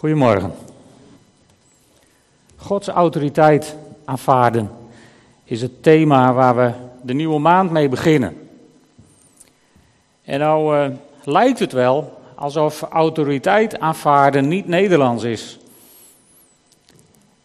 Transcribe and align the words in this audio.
Goedemorgen. 0.00 0.52
Gods 2.56 2.88
autoriteit 2.88 3.76
aanvaarden 4.04 4.70
is 5.44 5.62
het 5.62 5.82
thema 5.82 6.32
waar 6.32 6.56
we 6.56 6.72
de 7.02 7.14
nieuwe 7.14 7.38
maand 7.38 7.70
mee 7.70 7.88
beginnen. 7.88 8.48
En 10.24 10.38
nou 10.38 10.76
uh, 10.76 10.96
lijkt 11.24 11.58
het 11.58 11.72
wel 11.72 12.20
alsof 12.34 12.82
autoriteit 12.82 13.78
aanvaarden 13.78 14.48
niet 14.48 14.66
Nederlands 14.66 15.24
is. 15.24 15.58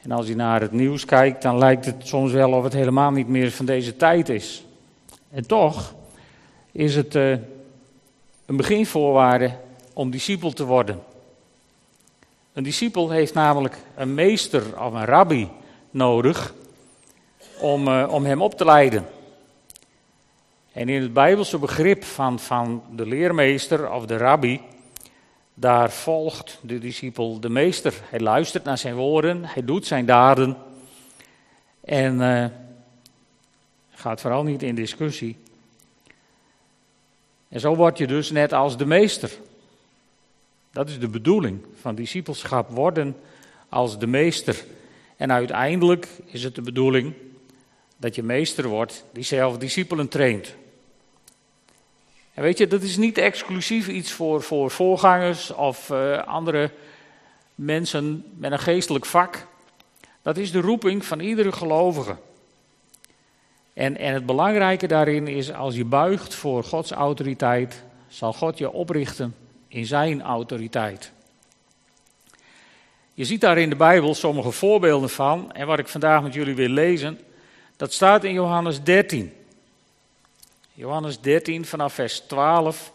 En 0.01 0.11
als 0.11 0.27
je 0.27 0.35
naar 0.35 0.61
het 0.61 0.71
nieuws 0.71 1.05
kijkt, 1.05 1.41
dan 1.41 1.57
lijkt 1.57 1.85
het 1.85 2.07
soms 2.07 2.31
wel 2.31 2.51
of 2.51 2.63
het 2.63 2.73
helemaal 2.73 3.11
niet 3.11 3.27
meer 3.27 3.51
van 3.51 3.65
deze 3.65 3.97
tijd 3.97 4.29
is. 4.29 4.65
En 5.31 5.47
toch 5.47 5.93
is 6.71 6.95
het 6.95 7.15
uh, 7.15 7.31
een 8.45 8.57
beginvoorwaarde 8.57 9.51
om 9.93 10.11
discipel 10.11 10.51
te 10.51 10.65
worden. 10.65 11.13
Een 12.55 12.63
discipel 12.63 13.09
heeft 13.09 13.33
namelijk 13.33 13.77
een 13.95 14.13
meester 14.13 14.81
of 14.81 14.93
een 14.93 15.05
rabbi 15.05 15.49
nodig 15.91 16.53
om, 17.59 17.87
uh, 17.87 18.07
om 18.11 18.25
hem 18.25 18.41
op 18.41 18.57
te 18.57 18.65
leiden. 18.65 19.05
En 20.71 20.89
in 20.89 21.01
het 21.01 21.13
Bijbelse 21.13 21.57
begrip 21.57 22.03
van, 22.03 22.39
van 22.39 22.83
de 22.91 23.05
leermeester 23.05 23.91
of 23.91 24.05
de 24.05 24.17
rabbi, 24.17 24.61
daar 25.53 25.91
volgt 25.91 26.59
de 26.61 26.79
discipel 26.79 27.39
de 27.39 27.49
meester. 27.49 27.93
Hij 28.09 28.19
luistert 28.19 28.63
naar 28.63 28.77
zijn 28.77 28.95
woorden, 28.95 29.45
hij 29.45 29.65
doet 29.65 29.85
zijn 29.85 30.05
daden 30.05 30.57
en 31.81 32.15
uh, 32.15 32.45
gaat 33.89 34.21
vooral 34.21 34.43
niet 34.43 34.63
in 34.63 34.75
discussie. 34.75 35.37
En 37.49 37.59
zo 37.59 37.75
word 37.75 37.97
je 37.97 38.07
dus 38.07 38.31
net 38.31 38.53
als 38.53 38.77
de 38.77 38.85
meester. 38.85 39.31
Dat 40.75 40.89
is 40.89 40.99
de 40.99 41.07
bedoeling 41.07 41.59
van 41.81 41.95
discipelschap 41.95 42.69
worden 42.69 43.15
als 43.69 43.99
de 43.99 44.07
meester. 44.07 44.63
En 45.17 45.31
uiteindelijk 45.31 46.07
is 46.25 46.43
het 46.43 46.55
de 46.55 46.61
bedoeling 46.61 47.13
dat 47.97 48.15
je 48.15 48.23
meester 48.23 48.67
wordt 48.67 49.05
die 49.11 49.23
zelf 49.23 49.57
discipelen 49.57 50.07
traint. 50.07 50.55
En 52.33 52.43
weet 52.43 52.57
je, 52.57 52.67
dat 52.67 52.81
is 52.81 52.97
niet 52.97 53.17
exclusief 53.17 53.87
iets 53.87 54.11
voor, 54.11 54.41
voor 54.41 54.71
voorgangers 54.71 55.51
of 55.51 55.89
uh, 55.89 56.23
andere 56.23 56.71
mensen 57.55 58.25
met 58.37 58.51
een 58.51 58.59
geestelijk 58.59 59.05
vak. 59.05 59.47
Dat 60.21 60.37
is 60.37 60.51
de 60.51 60.61
roeping 60.61 61.05
van 61.05 61.19
iedere 61.19 61.51
gelovige. 61.51 62.17
En, 63.73 63.97
en 63.97 64.13
het 64.13 64.25
belangrijke 64.25 64.87
daarin 64.87 65.27
is, 65.27 65.53
als 65.53 65.75
je 65.75 65.85
buigt 65.85 66.33
voor 66.33 66.63
Gods 66.63 66.91
autoriteit, 66.91 67.83
zal 68.07 68.33
God 68.33 68.57
je 68.57 68.71
oprichten 68.71 69.35
in 69.75 69.85
zijn 69.85 70.21
autoriteit. 70.21 71.11
Je 73.13 73.25
ziet 73.25 73.41
daar 73.41 73.57
in 73.57 73.69
de 73.69 73.75
Bijbel 73.75 74.15
sommige 74.15 74.51
voorbeelden 74.51 75.09
van. 75.09 75.51
En 75.51 75.67
wat 75.67 75.79
ik 75.79 75.87
vandaag 75.87 76.21
met 76.21 76.33
jullie 76.33 76.55
wil 76.55 76.69
lezen, 76.69 77.19
dat 77.75 77.93
staat 77.93 78.23
in 78.23 78.33
Johannes 78.33 78.83
13. 78.83 79.33
Johannes 80.73 81.19
13 81.19 81.65
vanaf 81.65 81.93
vers 81.93 82.19
12. 82.19 82.93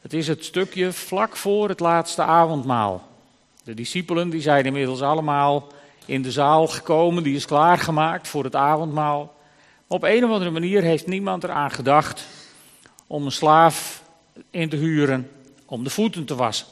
Het 0.00 0.12
is 0.12 0.26
het 0.26 0.44
stukje 0.44 0.92
vlak 0.92 1.36
voor 1.36 1.68
het 1.68 1.80
laatste 1.80 2.22
avondmaal. 2.22 3.08
De 3.64 3.74
discipelen 3.74 4.30
die 4.30 4.40
zijn 4.40 4.64
inmiddels 4.64 5.02
allemaal 5.02 5.66
in 6.04 6.22
de 6.22 6.32
zaal 6.32 6.66
gekomen, 6.66 7.22
die 7.22 7.36
is 7.36 7.46
klaargemaakt 7.46 8.28
voor 8.28 8.44
het 8.44 8.56
avondmaal. 8.56 9.34
Op 9.86 10.02
een 10.02 10.24
of 10.24 10.30
andere 10.30 10.50
manier 10.50 10.82
heeft 10.82 11.06
niemand 11.06 11.44
eraan 11.44 11.70
gedacht 11.70 12.26
om 13.06 13.24
een 13.24 13.32
slaaf 13.32 14.02
in 14.50 14.68
te 14.68 14.76
huren 14.76 15.30
om 15.70 15.84
de 15.84 15.90
voeten 15.90 16.24
te 16.24 16.34
wassen. 16.34 16.66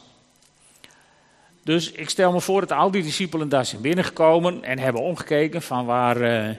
Dus 1.65 1.93
ik 1.93 2.09
stel 2.09 2.33
me 2.33 2.41
voor 2.41 2.61
dat 2.61 2.73
al 2.73 2.91
die 2.91 3.03
discipelen 3.03 3.49
daar 3.49 3.65
zijn 3.65 3.83
binnengekomen 3.83 4.65
en 4.65 4.79
hebben 4.79 5.03
omgekeken 5.03 5.63
van 5.63 5.87
waar, 5.87 6.21
uh, 6.23 6.55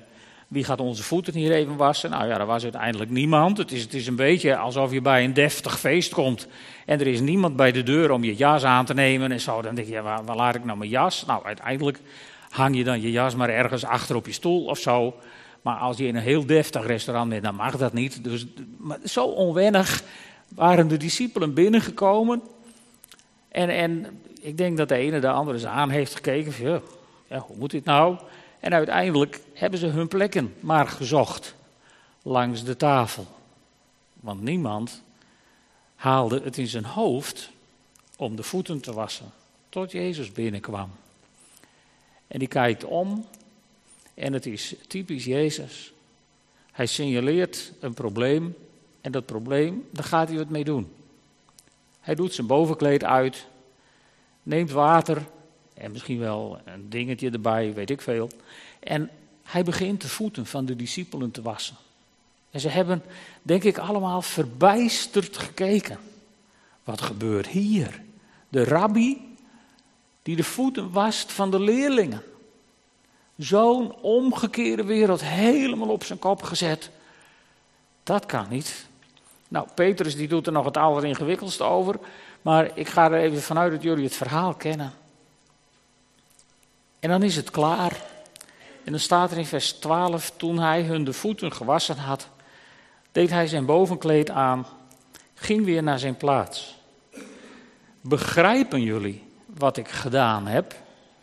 wie 0.48 0.64
gaat 0.64 0.80
onze 0.80 1.04
voeten 1.04 1.34
hier 1.34 1.52
even 1.52 1.76
wassen. 1.76 2.10
Nou 2.10 2.28
ja, 2.28 2.40
er 2.40 2.46
was 2.46 2.64
uiteindelijk 2.64 3.12
niemand. 3.12 3.58
Het 3.58 3.72
is, 3.72 3.82
het 3.82 3.94
is 3.94 4.08
een 4.08 4.16
beetje 4.16 4.58
alsof 4.58 4.92
je 4.92 5.02
bij 5.02 5.24
een 5.24 5.34
deftig 5.34 5.80
feest 5.80 6.14
komt 6.14 6.48
en 6.86 7.00
er 7.00 7.08
is 7.08 7.20
niemand 7.20 7.56
bij 7.56 7.72
de 7.72 7.84
deur 7.84 8.12
om 8.12 8.24
je 8.24 8.36
jas 8.36 8.64
aan 8.64 8.86
te 8.86 8.94
nemen 8.94 9.32
en 9.32 9.42
zo. 9.42 9.62
Dan 9.62 9.76
denk 9.76 9.88
je, 9.88 10.02
waar, 10.02 10.26
waar 10.26 10.36
laat 10.36 10.56
ik 10.56 10.64
nou 10.64 10.78
mijn 10.78 10.90
jas? 10.90 11.26
Nou, 11.26 11.46
uiteindelijk 11.46 12.00
hang 12.50 12.78
je 12.78 12.84
dan 12.84 13.02
je 13.02 13.12
jas 13.12 13.36
maar 13.36 13.50
ergens 13.50 13.86
achter 13.86 14.16
op 14.16 14.26
je 14.26 14.34
stoel 14.34 14.66
of 14.66 14.80
zo. 14.80 15.16
Maar 15.62 15.76
als 15.76 15.98
je 15.98 16.08
in 16.08 16.16
een 16.16 16.22
heel 16.22 16.46
deftig 16.46 16.86
restaurant 16.86 17.30
bent, 17.30 17.44
dan 17.44 17.56
mag 17.56 17.78
dat 17.78 17.94
niet. 17.94 18.24
Dus 18.24 18.46
maar 18.78 18.98
zo 19.04 19.26
onwennig 19.26 20.04
waren 20.56 20.88
de 20.88 20.98
discipelen 20.98 21.54
binnengekomen. 21.54 22.42
En, 23.48 23.70
en 23.70 24.22
ik 24.42 24.58
denk 24.58 24.78
dat 24.78 24.90
de 24.90 24.96
ene 24.96 25.20
de 25.20 25.30
andere 25.30 25.58
eens 25.58 25.66
aan 25.66 25.90
heeft 25.90 26.16
gekeken. 26.16 26.54
Van, 26.54 26.82
ja, 27.28 27.40
hoe 27.40 27.58
moet 27.58 27.72
dit 27.72 27.86
nou? 27.86 28.18
En 28.60 28.74
uiteindelijk 28.74 29.42
hebben 29.54 29.80
ze 29.80 29.88
hun 29.88 30.08
plekken 30.08 30.54
maar 30.60 30.88
gezocht 30.88 31.56
langs 32.24 32.64
de 32.64 32.76
tafel. 32.76 33.28
Want 34.14 34.42
niemand 34.42 35.02
haalde 35.96 36.42
het 36.44 36.58
in 36.58 36.68
zijn 36.68 36.86
hoofd 36.86 37.52
om 38.18 38.36
de 38.36 38.44
voeten 38.44 38.82
te 38.82 38.94
wassen. 38.94 39.32
Tot 39.70 39.92
Jezus 39.92 40.32
binnenkwam. 40.32 40.92
En 42.28 42.40
die 42.40 42.48
kijkt 42.48 42.84
om. 42.84 43.26
En 44.14 44.34
het 44.34 44.46
is 44.46 44.76
typisch 44.88 45.26
Jezus. 45.26 45.94
Hij 46.72 46.86
signaleert 46.86 47.72
een 47.80 47.94
probleem 47.94 48.56
en 49.02 49.12
dat 49.12 49.26
probleem, 49.26 49.88
daar 49.92 50.04
gaat 50.04 50.28
hij 50.28 50.38
wat 50.38 50.50
mee 50.50 50.64
doen. 50.64 50.92
Hij 52.00 52.16
doet 52.16 52.34
zijn 52.34 52.48
bovenkleed 52.48 53.04
uit, 53.04 53.46
neemt 54.44 54.72
water 54.72 55.26
en 55.74 55.92
misschien 55.92 56.20
wel 56.20 56.60
een 56.66 56.90
dingetje 56.90 57.30
erbij, 57.30 57.74
weet 57.74 57.90
ik 57.90 58.02
veel. 58.02 58.30
En 58.80 59.10
hij 59.44 59.64
begint 59.64 60.02
de 60.02 60.08
voeten 60.08 60.46
van 60.46 60.66
de 60.66 60.76
discipelen 60.76 61.32
te 61.32 61.42
wassen. 61.42 61.76
En 62.52 62.60
ze 62.60 62.70
hebben, 62.70 63.04
denk 63.42 63.64
ik, 63.64 63.78
allemaal 63.78 64.22
verbijsterd 64.22 65.38
gekeken. 65.38 66.00
Wat 66.84 67.02
gebeurt 67.02 67.48
hier? 67.48 68.02
De 68.50 68.64
rabbi 68.64 69.36
die 70.24 70.36
de 70.36 70.44
voeten 70.44 70.92
wast 70.92 71.32
van 71.32 71.52
de 71.52 71.60
leerlingen. 71.60 72.24
Zo'n 73.38 73.96
omgekeerde 73.96 74.84
wereld 74.84 75.24
helemaal 75.24 75.90
op 75.90 76.04
zijn 76.04 76.20
kop 76.20 76.42
gezet. 76.44 76.90
Dat 78.04 78.26
kan 78.26 78.46
niet. 78.50 78.88
Nou, 79.50 79.68
Petrus 79.76 80.16
die 80.16 80.28
doet 80.28 80.48
er 80.48 80.52
nog 80.52 80.66
het 80.66 80.78
alleringewikkeldste 80.78 81.64
over. 81.64 82.00
Maar 82.42 82.72
ik 82.74 82.88
ga 82.88 83.12
er 83.12 83.20
even 83.20 83.42
vanuit 83.42 83.72
dat 83.72 83.84
jullie 83.84 84.04
het 84.04 84.16
verhaal 84.16 84.54
kennen. 84.54 84.94
En 87.00 87.10
dan 87.10 87.24
is 87.24 87.36
het 87.36 87.52
klaar. 87.52 88.02
En 88.84 88.92
dan 88.92 89.00
staat 89.00 89.32
er 89.32 89.38
in 89.38 89.46
vers 89.46 89.72
12: 89.72 90.32
Toen 90.38 90.60
hij 90.60 90.84
hun 90.84 91.04
de 91.04 91.14
voeten 91.14 91.52
gewassen 91.52 91.98
had, 91.98 92.28
deed 93.12 93.30
hij 93.30 93.48
zijn 93.48 93.66
bovenkleed 93.66 94.30
aan, 94.30 94.66
ging 95.34 95.66
weer 95.66 95.84
naar 95.84 96.00
zijn 96.00 96.18
plaats. 96.18 96.78
Begrijpen 98.02 98.82
jullie 98.82 99.24
wat 99.46 99.78
ik 99.78 99.88
gedaan 99.88 100.48
heb? 100.48 100.76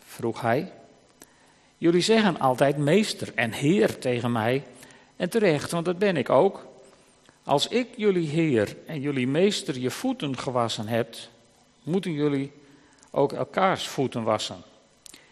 vroeg 0.06 0.41
hij. 0.41 0.72
Jullie 1.78 2.00
zeggen 2.00 2.38
altijd 2.38 2.76
meester 2.76 3.32
en 3.34 3.53
heer 3.53 3.98
tegen 3.98 4.32
mij. 4.32 4.65
En 5.16 5.31
terecht, 5.31 5.70
want 5.70 5.84
dat 5.84 5.98
ben 5.98 6.16
ik 6.16 6.31
ook. 6.31 6.66
Als 7.47 7.69
ik 7.69 7.89
jullie 7.97 8.29
Heer 8.29 8.77
en 8.87 9.01
jullie 9.01 9.27
Meester 9.27 9.79
je 9.79 9.91
voeten 9.91 10.39
gewassen 10.39 10.89
hebt, 10.89 11.31
moeten 11.83 12.12
jullie 12.12 12.53
ook 13.11 13.33
elkaars 13.33 13.87
voeten 13.89 14.23
wassen. 14.23 14.62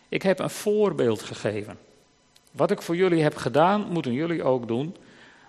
Ik 0.09 0.23
heb 0.23 0.39
een 0.39 0.51
voorbeeld 0.51 1.23
gegeven. 1.23 1.79
Wat 2.51 2.71
ik 2.71 2.83
voor 2.83 2.97
jullie 2.97 3.23
heb 3.23 3.37
gedaan, 3.37 3.87
moeten 3.91 4.13
jullie 4.13 4.43
ook 4.43 4.69
doen. 4.69 4.97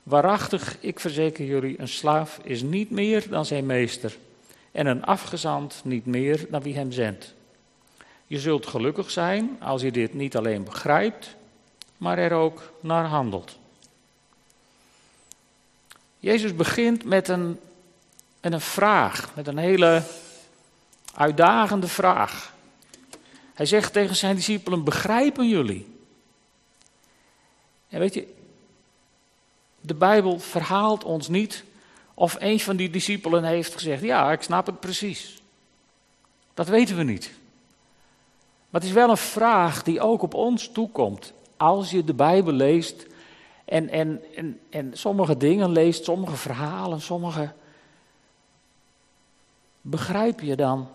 Waarachtig, 0.03 0.78
ik 0.80 1.00
verzeker 1.00 1.46
jullie, 1.46 1.80
een 1.80 1.88
slaaf 1.88 2.40
is 2.44 2.62
niet 2.62 2.90
meer 2.90 3.30
dan 3.30 3.46
zijn 3.46 3.66
meester. 3.66 4.18
En 4.72 4.86
een 4.86 5.03
afgezant 5.03 5.82
niet 5.84 6.06
meer 6.06 6.46
dan 6.50 6.62
wie 6.62 6.76
hem 6.76 6.92
zendt. 6.92 7.34
Je 8.28 8.40
zult 8.40 8.68
gelukkig 8.68 9.11
zijn 9.11 9.58
als 9.59 9.82
je 9.82 9.91
dit 9.91 10.14
niet 10.14 10.38
alleen 10.38 10.64
begrijpt, 10.64 11.35
maar 11.97 12.18
er 12.18 12.32
ook 12.32 12.72
naar 12.79 13.06
handelt. 13.06 13.58
Jezus 16.25 16.55
begint 16.55 17.03
met 17.03 17.27
een, 17.27 17.59
een 18.41 18.61
vraag, 18.61 19.35
met 19.35 19.47
een 19.47 19.57
hele 19.57 20.03
uitdagende 21.13 21.87
vraag. 21.87 22.53
Hij 23.53 23.66
zegt 23.66 23.93
tegen 23.93 24.16
zijn 24.16 24.35
discipelen: 24.35 24.83
Begrijpen 24.83 25.47
jullie? 25.47 25.97
En 27.89 27.99
weet 27.99 28.13
je, 28.13 28.33
de 29.81 29.93
Bijbel 29.93 30.39
verhaalt 30.39 31.03
ons 31.03 31.27
niet 31.27 31.63
of 32.13 32.35
een 32.39 32.59
van 32.59 32.75
die 32.75 32.89
discipelen 32.89 33.43
heeft 33.43 33.73
gezegd: 33.73 34.01
Ja, 34.01 34.31
ik 34.31 34.41
snap 34.41 34.66
het 34.66 34.79
precies. 34.79 35.41
Dat 36.53 36.67
weten 36.67 36.97
we 36.97 37.03
niet. 37.03 37.31
Maar 38.69 38.81
het 38.81 38.89
is 38.89 38.95
wel 38.95 39.09
een 39.09 39.17
vraag 39.17 39.83
die 39.83 40.01
ook 40.01 40.22
op 40.22 40.33
ons 40.33 40.69
toekomt. 40.72 41.33
Als 41.57 41.91
je 41.91 42.03
de 42.03 42.13
Bijbel 42.13 42.53
leest 42.53 43.05
en, 43.66 43.90
en, 43.90 44.22
en, 44.35 44.59
en 44.70 44.91
sommige 44.94 45.38
dingen 45.38 45.72
leest, 45.72 46.03
sommige 46.03 46.35
verhalen, 46.35 47.02
sommige. 47.02 47.52
Begrijp 49.82 50.40
je 50.40 50.56
dan 50.56 50.88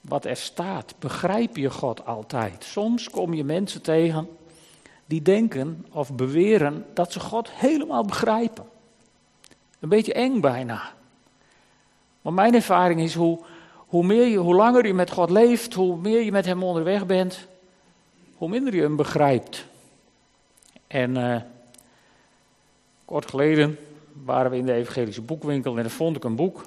wat 0.00 0.24
er 0.24 0.36
staat. 0.36 0.94
Begrijp 0.98 1.56
je 1.56 1.70
God 1.70 2.06
altijd? 2.06 2.64
Soms 2.64 3.10
kom 3.10 3.34
je 3.34 3.44
mensen 3.44 3.82
tegen 3.82 4.28
die 5.06 5.22
denken 5.22 5.86
of 5.90 6.12
beweren 6.12 6.86
dat 6.94 7.12
ze 7.12 7.20
God 7.20 7.50
helemaal 7.50 8.04
begrijpen. 8.04 8.64
Een 9.80 9.88
beetje 9.88 10.12
eng 10.12 10.40
bijna. 10.40 10.92
Maar 12.22 12.32
mijn 12.32 12.54
ervaring 12.54 13.00
is 13.00 13.14
hoe, 13.14 13.38
hoe, 13.76 14.04
meer 14.04 14.38
hoe 14.38 14.54
langer 14.54 14.86
je 14.86 14.94
met 14.94 15.10
God 15.10 15.30
leeft, 15.30 15.74
hoe 15.74 15.96
meer 15.96 16.22
je 16.22 16.32
met 16.32 16.44
Hem 16.44 16.62
onderweg 16.62 17.06
bent, 17.06 17.48
hoe 18.40 18.48
minder 18.48 18.74
je 18.74 18.82
Hem 18.82 18.96
begrijpt. 18.96 19.66
En 20.86 21.16
uh, 21.16 21.36
kort 23.04 23.30
geleden 23.30 23.78
waren 24.24 24.50
we 24.50 24.56
in 24.56 24.66
de 24.66 24.72
evangelische 24.72 25.22
boekwinkel 25.22 25.76
en 25.76 25.82
daar 25.82 25.90
vond 25.90 26.16
ik 26.16 26.24
een 26.24 26.36
boek 26.36 26.64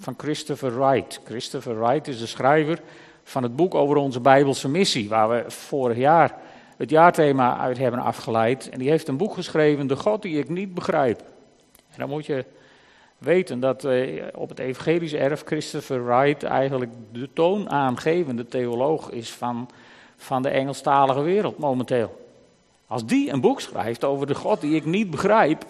van 0.00 0.14
Christopher 0.16 0.78
Wright. 0.78 1.20
Christopher 1.24 1.78
Wright 1.78 2.08
is 2.08 2.18
de 2.18 2.26
schrijver 2.26 2.80
van 3.24 3.42
het 3.42 3.56
boek 3.56 3.74
over 3.74 3.96
onze 3.96 4.20
Bijbelse 4.20 4.68
missie, 4.68 5.08
waar 5.08 5.28
we 5.28 5.44
vorig 5.50 5.96
jaar 5.96 6.38
het 6.76 6.90
jaarthema 6.90 7.58
uit 7.58 7.78
hebben 7.78 8.00
afgeleid. 8.00 8.68
En 8.68 8.78
die 8.78 8.90
heeft 8.90 9.08
een 9.08 9.16
boek 9.16 9.34
geschreven, 9.34 9.86
De 9.86 9.96
God 9.96 10.22
die 10.22 10.38
ik 10.38 10.48
niet 10.48 10.74
begrijp. 10.74 11.20
En 11.76 11.98
dan 11.98 12.08
moet 12.08 12.26
je 12.26 12.44
weten 13.18 13.60
dat 13.60 13.84
eh, 13.84 14.24
op 14.34 14.48
het 14.48 14.58
evangelische 14.58 15.18
erf 15.18 15.42
Christopher 15.44 16.04
Wright 16.04 16.42
eigenlijk 16.42 16.92
de 17.12 17.28
toonaangevende 17.32 18.46
theoloog 18.46 19.10
is 19.10 19.32
van, 19.32 19.68
van 20.16 20.42
de 20.42 20.48
Engelstalige 20.48 21.20
wereld 21.20 21.58
momenteel. 21.58 22.20
Als 22.86 23.06
die 23.06 23.30
een 23.30 23.40
boek 23.40 23.60
schrijft 23.60 24.04
over 24.04 24.26
de 24.26 24.34
God 24.34 24.60
die 24.60 24.74
ik 24.74 24.84
niet 24.84 25.10
begrijp, 25.10 25.64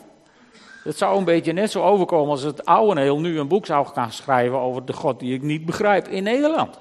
het 0.84 0.96
zou 0.96 1.18
een 1.18 1.24
beetje 1.24 1.52
net 1.52 1.70
zo 1.70 1.82
overkomen 1.82 2.30
als 2.30 2.42
het 2.42 2.64
oude 2.64 3.00
heel 3.00 3.20
nu 3.20 3.38
een 3.38 3.48
boek 3.48 3.66
zou 3.66 3.86
gaan 3.86 4.12
schrijven 4.12 4.58
over 4.58 4.84
de 4.84 4.92
God 4.92 5.20
die 5.20 5.34
ik 5.34 5.42
niet 5.42 5.66
begrijp 5.66 6.08
in 6.08 6.22
Nederland. 6.22 6.78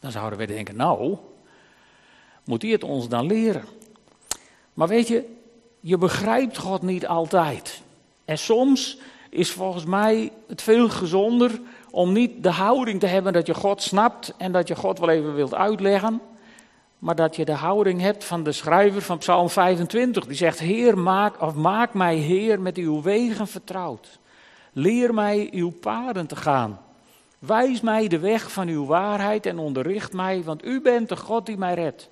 Dan 0.00 0.10
zouden 0.10 0.38
we 0.38 0.46
denken, 0.46 0.76
nou, 0.76 1.16
moet 2.44 2.62
hij 2.62 2.70
het 2.70 2.84
ons 2.84 3.08
dan 3.08 3.26
leren? 3.26 3.64
Maar 4.74 4.88
weet 4.88 5.08
je, 5.08 5.24
je 5.80 5.98
begrijpt 5.98 6.58
God 6.58 6.82
niet 6.82 7.06
altijd. 7.06 7.82
En 8.24 8.38
soms 8.38 8.98
is 9.30 9.50
volgens 9.50 9.84
mij 9.84 10.32
het 10.46 10.62
veel 10.62 10.88
gezonder 10.88 11.60
om 11.90 12.12
niet 12.12 12.42
de 12.42 12.50
houding 12.50 13.00
te 13.00 13.06
hebben 13.06 13.32
dat 13.32 13.46
je 13.46 13.54
God 13.54 13.82
snapt 13.82 14.34
en 14.36 14.52
dat 14.52 14.68
je 14.68 14.76
God 14.76 14.98
wel 14.98 15.08
even 15.08 15.34
wilt 15.34 15.54
uitleggen 15.54 16.20
maar 16.98 17.14
dat 17.14 17.36
je 17.36 17.44
de 17.44 17.52
houding 17.52 18.00
hebt 18.00 18.24
van 18.24 18.42
de 18.42 18.52
schrijver 18.52 19.02
van 19.02 19.18
Psalm 19.18 19.48
25. 19.48 20.26
Die 20.26 20.36
zegt, 20.36 20.58
Heer, 20.58 20.98
maak, 20.98 21.42
of 21.42 21.54
maak 21.54 21.94
mij 21.94 22.16
Heer 22.16 22.60
met 22.60 22.76
uw 22.76 23.02
wegen 23.02 23.46
vertrouwd. 23.46 24.18
Leer 24.72 25.14
mij 25.14 25.48
uw 25.52 25.70
paden 25.70 26.26
te 26.26 26.36
gaan. 26.36 26.80
Wijs 27.38 27.80
mij 27.80 28.08
de 28.08 28.18
weg 28.18 28.52
van 28.52 28.68
uw 28.68 28.86
waarheid 28.86 29.46
en 29.46 29.58
onderricht 29.58 30.12
mij, 30.12 30.42
want 30.42 30.64
u 30.64 30.80
bent 30.80 31.08
de 31.08 31.16
God 31.16 31.46
die 31.46 31.56
mij 31.56 31.74
redt. 31.74 32.08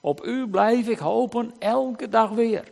Op 0.00 0.24
u 0.24 0.48
blijf 0.48 0.88
ik 0.88 0.98
hopen 0.98 1.54
elke 1.58 2.08
dag 2.08 2.30
weer. 2.30 2.64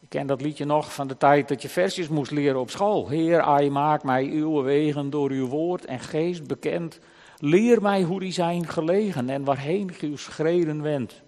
Ik 0.00 0.08
ken 0.08 0.26
dat 0.26 0.40
liedje 0.40 0.64
nog 0.64 0.94
van 0.94 1.06
de 1.06 1.16
tijd 1.16 1.48
dat 1.48 1.62
je 1.62 1.68
versjes 1.68 2.08
moest 2.08 2.30
leren 2.30 2.60
op 2.60 2.70
school. 2.70 3.08
Heer, 3.08 3.40
ai, 3.40 3.70
maak 3.70 4.02
mij 4.02 4.24
uw 4.24 4.62
wegen 4.62 5.10
door 5.10 5.30
uw 5.30 5.46
woord 5.46 5.84
en 5.84 6.00
geest 6.00 6.46
bekend 6.46 6.98
Leer 7.38 7.82
mij 7.82 8.02
hoe 8.02 8.20
die 8.20 8.32
zijn 8.32 8.68
gelegen 8.68 9.30
en 9.30 9.44
waarheen 9.44 9.90
uw 10.00 10.16
schreden 10.16 10.82
wendt. 10.82 11.22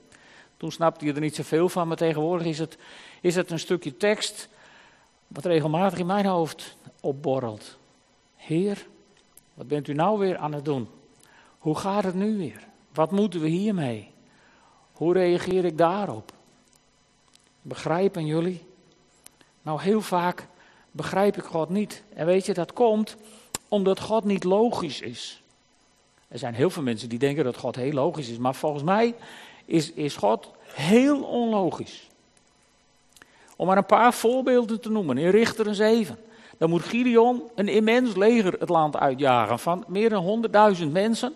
Toen 0.56 0.72
snapte 0.72 1.04
je 1.04 1.12
er 1.12 1.20
niet 1.20 1.34
zoveel 1.34 1.68
van, 1.68 1.88
maar 1.88 1.96
tegenwoordig 1.96 2.46
is 2.46 2.58
het, 2.58 2.78
is 3.20 3.34
het 3.34 3.50
een 3.50 3.58
stukje 3.58 3.96
tekst 3.96 4.48
wat 5.26 5.44
regelmatig 5.44 5.98
in 5.98 6.06
mijn 6.06 6.26
hoofd 6.26 6.76
opborrelt. 7.00 7.78
Heer, 8.36 8.86
wat 9.54 9.68
bent 9.68 9.88
u 9.88 9.94
nou 9.94 10.18
weer 10.18 10.36
aan 10.36 10.52
het 10.52 10.64
doen? 10.64 10.88
Hoe 11.58 11.76
gaat 11.76 12.04
het 12.04 12.14
nu 12.14 12.36
weer? 12.36 12.66
Wat 12.94 13.10
moeten 13.10 13.40
we 13.40 13.48
hiermee? 13.48 14.10
Hoe 14.92 15.12
reageer 15.12 15.64
ik 15.64 15.78
daarop? 15.78 16.32
Begrijpen 17.62 18.26
jullie? 18.26 18.66
Nou, 19.62 19.80
heel 19.80 20.00
vaak 20.00 20.46
begrijp 20.90 21.36
ik 21.36 21.44
God 21.44 21.68
niet. 21.68 22.02
En 22.14 22.26
weet 22.26 22.46
je, 22.46 22.54
dat 22.54 22.72
komt 22.72 23.16
omdat 23.68 24.00
God 24.00 24.24
niet 24.24 24.44
logisch 24.44 25.00
is. 25.00 25.42
Er 26.28 26.38
zijn 26.38 26.54
heel 26.54 26.70
veel 26.70 26.82
mensen 26.82 27.08
die 27.08 27.18
denken 27.18 27.44
dat 27.44 27.56
God 27.56 27.76
heel 27.76 27.92
logisch 27.92 28.28
is, 28.28 28.38
maar 28.38 28.54
volgens 28.54 28.82
mij 28.82 29.14
is, 29.64 29.92
is 29.92 30.16
God 30.16 30.50
heel 30.74 31.22
onlogisch. 31.22 32.08
Om 33.56 33.66
maar 33.66 33.76
een 33.76 33.86
paar 33.86 34.14
voorbeelden 34.14 34.80
te 34.80 34.90
noemen. 34.90 35.18
In 35.18 35.30
Richter 35.30 35.74
7. 35.74 36.18
Dan 36.58 36.70
moet 36.70 36.82
Gideon 36.82 37.42
een 37.54 37.68
immens 37.68 38.16
leger 38.16 38.52
het 38.58 38.68
land 38.68 38.96
uitjagen 38.96 39.58
van 39.58 39.84
meer 39.86 40.08
dan 40.08 40.44
100.000 40.78 40.86
mensen. 40.92 41.34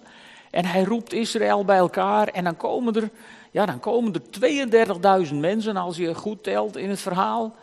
En 0.51 0.65
hij 0.65 0.83
roept 0.83 1.13
Israël 1.13 1.65
bij 1.65 1.77
elkaar 1.77 2.29
en 2.29 2.45
dan 2.45 2.57
komen 2.57 2.95
er, 2.95 3.11
ja, 3.51 3.67
dan 3.67 3.81
komen 3.81 4.13
er 4.13 5.27
32.000 5.27 5.35
mensen 5.35 5.77
als 5.77 5.97
je 5.97 6.15
goed 6.15 6.43
telt 6.43 6.77
in 6.77 6.91
het 6.91 7.01
verhaal. 7.01 7.55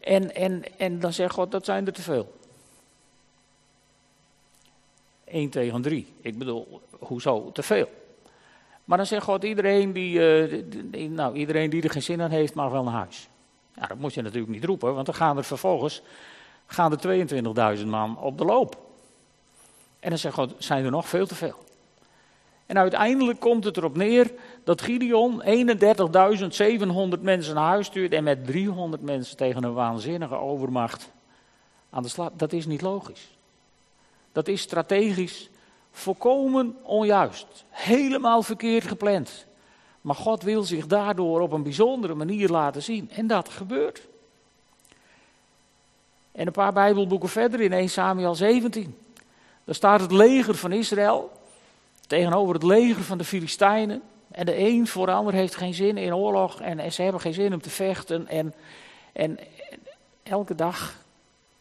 En, 0.00 0.34
en, 0.34 0.62
en 0.78 1.00
dan 1.00 1.12
zegt 1.12 1.34
God, 1.34 1.50
dat 1.50 1.64
zijn 1.64 1.86
er 1.86 1.92
te 1.92 2.02
veel. 2.02 2.32
1 5.34 5.50
tegen 5.50 5.82
3. 5.82 6.06
Ik 6.20 6.38
bedoel, 6.38 6.80
hoezo 6.98 7.52
te 7.52 7.62
veel? 7.62 7.88
Maar 8.84 8.96
dan 8.96 9.06
zegt 9.06 9.24
God, 9.24 9.44
iedereen 9.44 9.92
die, 9.92 10.18
uh, 10.18 11.08
nou, 11.08 11.36
iedereen 11.36 11.70
die 11.70 11.82
er 11.82 11.90
geen 11.90 12.02
zin 12.02 12.22
aan 12.22 12.30
heeft, 12.30 12.54
mag 12.54 12.70
wel 12.70 12.82
naar 12.82 12.94
huis. 12.94 13.28
Ja, 13.74 13.86
dat 13.86 13.98
moet 13.98 14.14
je 14.14 14.22
natuurlijk 14.22 14.52
niet 14.52 14.64
roepen, 14.64 14.94
want 14.94 15.06
dan 15.06 15.14
gaan 15.14 15.36
er 15.36 15.44
vervolgens 15.44 16.02
gaan 16.66 16.98
er 16.98 17.78
22.000 17.78 17.86
man 17.86 18.18
op 18.18 18.38
de 18.38 18.44
loop. 18.44 18.76
En 20.00 20.08
dan 20.08 20.18
zegt 20.18 20.34
God, 20.34 20.54
zijn 20.58 20.84
er 20.84 20.90
nog 20.90 21.08
veel 21.08 21.26
te 21.26 21.34
veel. 21.34 21.58
En 22.66 22.78
uiteindelijk 22.78 23.40
komt 23.40 23.64
het 23.64 23.76
erop 23.76 23.96
neer 23.96 24.32
dat 24.64 24.82
Gideon 24.82 25.42
31.700 25.42 27.20
mensen 27.20 27.54
naar 27.54 27.68
huis 27.68 27.86
stuurt 27.86 28.12
en 28.12 28.24
met 28.24 28.46
300 28.46 29.02
mensen 29.02 29.36
tegen 29.36 29.64
een 29.64 29.72
waanzinnige 29.72 30.34
overmacht 30.34 31.12
aan 31.90 32.02
de 32.02 32.08
slag. 32.08 32.30
Dat 32.36 32.52
is 32.52 32.66
niet 32.66 32.82
logisch. 32.82 33.33
Dat 34.34 34.48
is 34.48 34.60
strategisch 34.60 35.48
volkomen 35.92 36.76
onjuist. 36.82 37.46
Helemaal 37.70 38.42
verkeerd 38.42 38.86
gepland. 38.86 39.46
Maar 40.00 40.14
God 40.14 40.42
wil 40.42 40.62
zich 40.62 40.86
daardoor 40.86 41.40
op 41.40 41.52
een 41.52 41.62
bijzondere 41.62 42.14
manier 42.14 42.48
laten 42.48 42.82
zien. 42.82 43.10
En 43.10 43.26
dat 43.26 43.48
gebeurt. 43.48 44.00
En 46.32 46.46
een 46.46 46.52
paar 46.52 46.72
Bijbelboeken 46.72 47.28
verder 47.28 47.60
in 47.60 47.72
1 47.72 47.88
Samuel 47.88 48.34
17. 48.34 48.98
Daar 49.64 49.74
staat 49.74 50.00
het 50.00 50.12
leger 50.12 50.54
van 50.54 50.72
Israël 50.72 51.32
tegenover 52.06 52.54
het 52.54 52.62
leger 52.62 53.02
van 53.02 53.18
de 53.18 53.24
Filistijnen. 53.24 54.02
En 54.30 54.46
de 54.46 54.58
een 54.58 54.86
voor 54.86 55.06
de 55.06 55.12
ander 55.12 55.34
heeft 55.34 55.54
geen 55.56 55.74
zin 55.74 55.96
in 55.96 56.14
oorlog 56.14 56.60
en, 56.60 56.92
ze 56.92 57.02
hebben 57.02 57.20
geen 57.20 57.34
zin 57.34 57.52
om 57.52 57.62
te 57.62 57.70
vechten. 57.70 58.28
En, 58.28 58.54
en, 59.12 59.38
en 59.38 59.38
elke 60.22 60.54
dag 60.54 60.96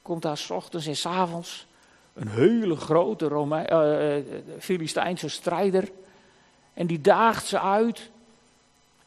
komt 0.02 0.22
daar 0.22 0.38
s 0.38 0.50
ochtends 0.50 0.88
en 0.88 0.96
s 0.96 1.06
avonds 1.06 1.68
een 2.14 2.28
hele 2.28 2.76
grote 2.76 3.28
Rome 3.28 3.70
uh, 3.70 4.36
Filistijnse 4.60 5.30
strijder. 5.30 5.92
En 6.74 6.88
die 6.88 7.02
daagt 7.02 7.46
ze 7.46 7.60
uit. 7.60 8.10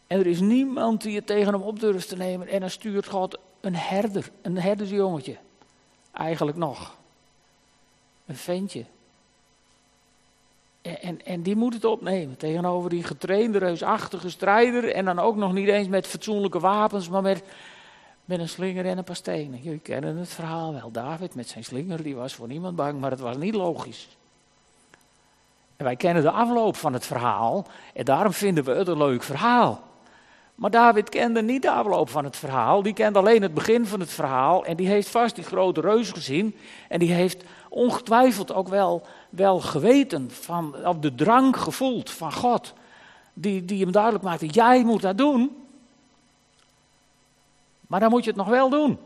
En 0.06 0.18
er 0.18 0.26
is 0.26 0.40
niemand 0.40 1.02
die 1.02 1.16
het 1.16 1.26
tegen 1.26 1.52
hem 1.52 1.62
op 1.62 1.80
durft 1.80 2.08
te 2.08 2.16
nemen. 2.16 2.48
En 2.48 2.60
dan 2.60 2.70
stuurt 2.70 3.06
God 3.06 3.38
een 3.60 3.76
herder, 3.76 4.30
een 4.42 4.58
herdersjongetje. 4.58 5.36
Eigenlijk 6.12 6.56
nog. 6.56 6.96
Een 8.26 8.36
ventje. 8.36 8.84
En, 10.82 11.02
en, 11.02 11.25
en, 11.25 11.42
die 11.42 11.56
moet 11.56 11.75
het 11.75 11.84
opnemen 11.84 12.36
tegenover 12.36 12.90
die 12.90 13.02
getrainde, 13.02 13.58
reusachtige 13.58 14.30
strijder. 14.30 14.92
En 14.92 15.04
dan 15.04 15.18
ook 15.18 15.36
nog 15.36 15.52
niet 15.52 15.68
eens 15.68 15.88
met 15.88 16.06
fatsoenlijke 16.06 16.60
wapens, 16.60 17.08
maar 17.08 17.22
met 17.22 17.42
met 18.26 18.38
een 18.38 18.49
slinger 18.49 18.87
en 18.87 18.99
een 18.99 19.04
paar 19.04 19.16
stenen. 19.16 19.61
Jullie 19.62 19.78
kennen 19.78 20.16
het 20.16 20.28
verhaal 20.28 20.73
wel. 20.73 20.90
David 20.90 21.35
met 21.35 21.49
zijn 21.49 21.64
slinger, 21.64 22.02
die 22.02 22.16
was 22.16 22.35
voor 22.35 22.49
niemand 22.49 22.76
bang, 22.76 23.00
maar 23.00 23.11
het 23.11 23.21
was 23.21 23.37
niet 23.37 23.54
logisch. 23.54 24.09
En 25.76 25.85
wij 25.85 25.97
kennen 25.97 26.23
de 26.23 26.30
afloop 26.30 26.76
van 26.76 26.92
het 26.92 27.06
verhaal 27.06 27.66
en 27.95 28.04
daarom 28.04 28.33
vinden 28.33 28.64
we 28.64 28.71
het 28.71 28.88
een 28.88 28.99
leuk 28.99 29.23
verhaal. 29.23 29.83
Maar 30.54 30.71
David 30.71 31.09
kende 31.09 31.42
niet 31.42 31.62
de 31.62 31.71
afloop 31.71 32.09
van 32.09 32.25
het 32.25 32.37
verhaal, 32.37 32.83
die 32.83 32.92
kende 32.92 33.18
alleen 33.18 33.42
het 33.42 33.54
begin 33.54 33.87
van 33.87 34.00
het 34.00 34.11
verhaal 34.11 34.64
en 34.64 34.76
die 34.76 34.88
heeft 34.88 35.09
vast 35.09 35.35
die 35.35 35.45
grote 35.45 35.80
reus 35.80 36.11
gezien 36.11 36.56
en 36.88 36.99
die 36.99 37.12
heeft 37.12 37.45
ongetwijfeld 37.68 38.54
ook 38.54 38.68
wel, 38.68 39.06
wel 39.30 39.61
geweten, 39.61 40.30
van, 40.30 40.87
of 40.87 40.99
de 40.99 41.14
drang 41.14 41.56
gevoeld 41.56 42.11
van 42.11 42.33
God, 42.33 42.73
die, 43.33 43.64
die 43.64 43.83
hem 43.83 43.92
duidelijk 43.92 44.25
maakte, 44.25 44.47
jij 44.47 44.85
moet 44.85 45.02
dat 45.02 45.18
doen. 45.18 45.65
Maar 47.87 48.00
dan 48.00 48.11
moet 48.11 48.25
je 48.25 48.31
het 48.31 48.38
nog 48.38 48.49
wel 48.49 48.69
doen. 48.69 48.99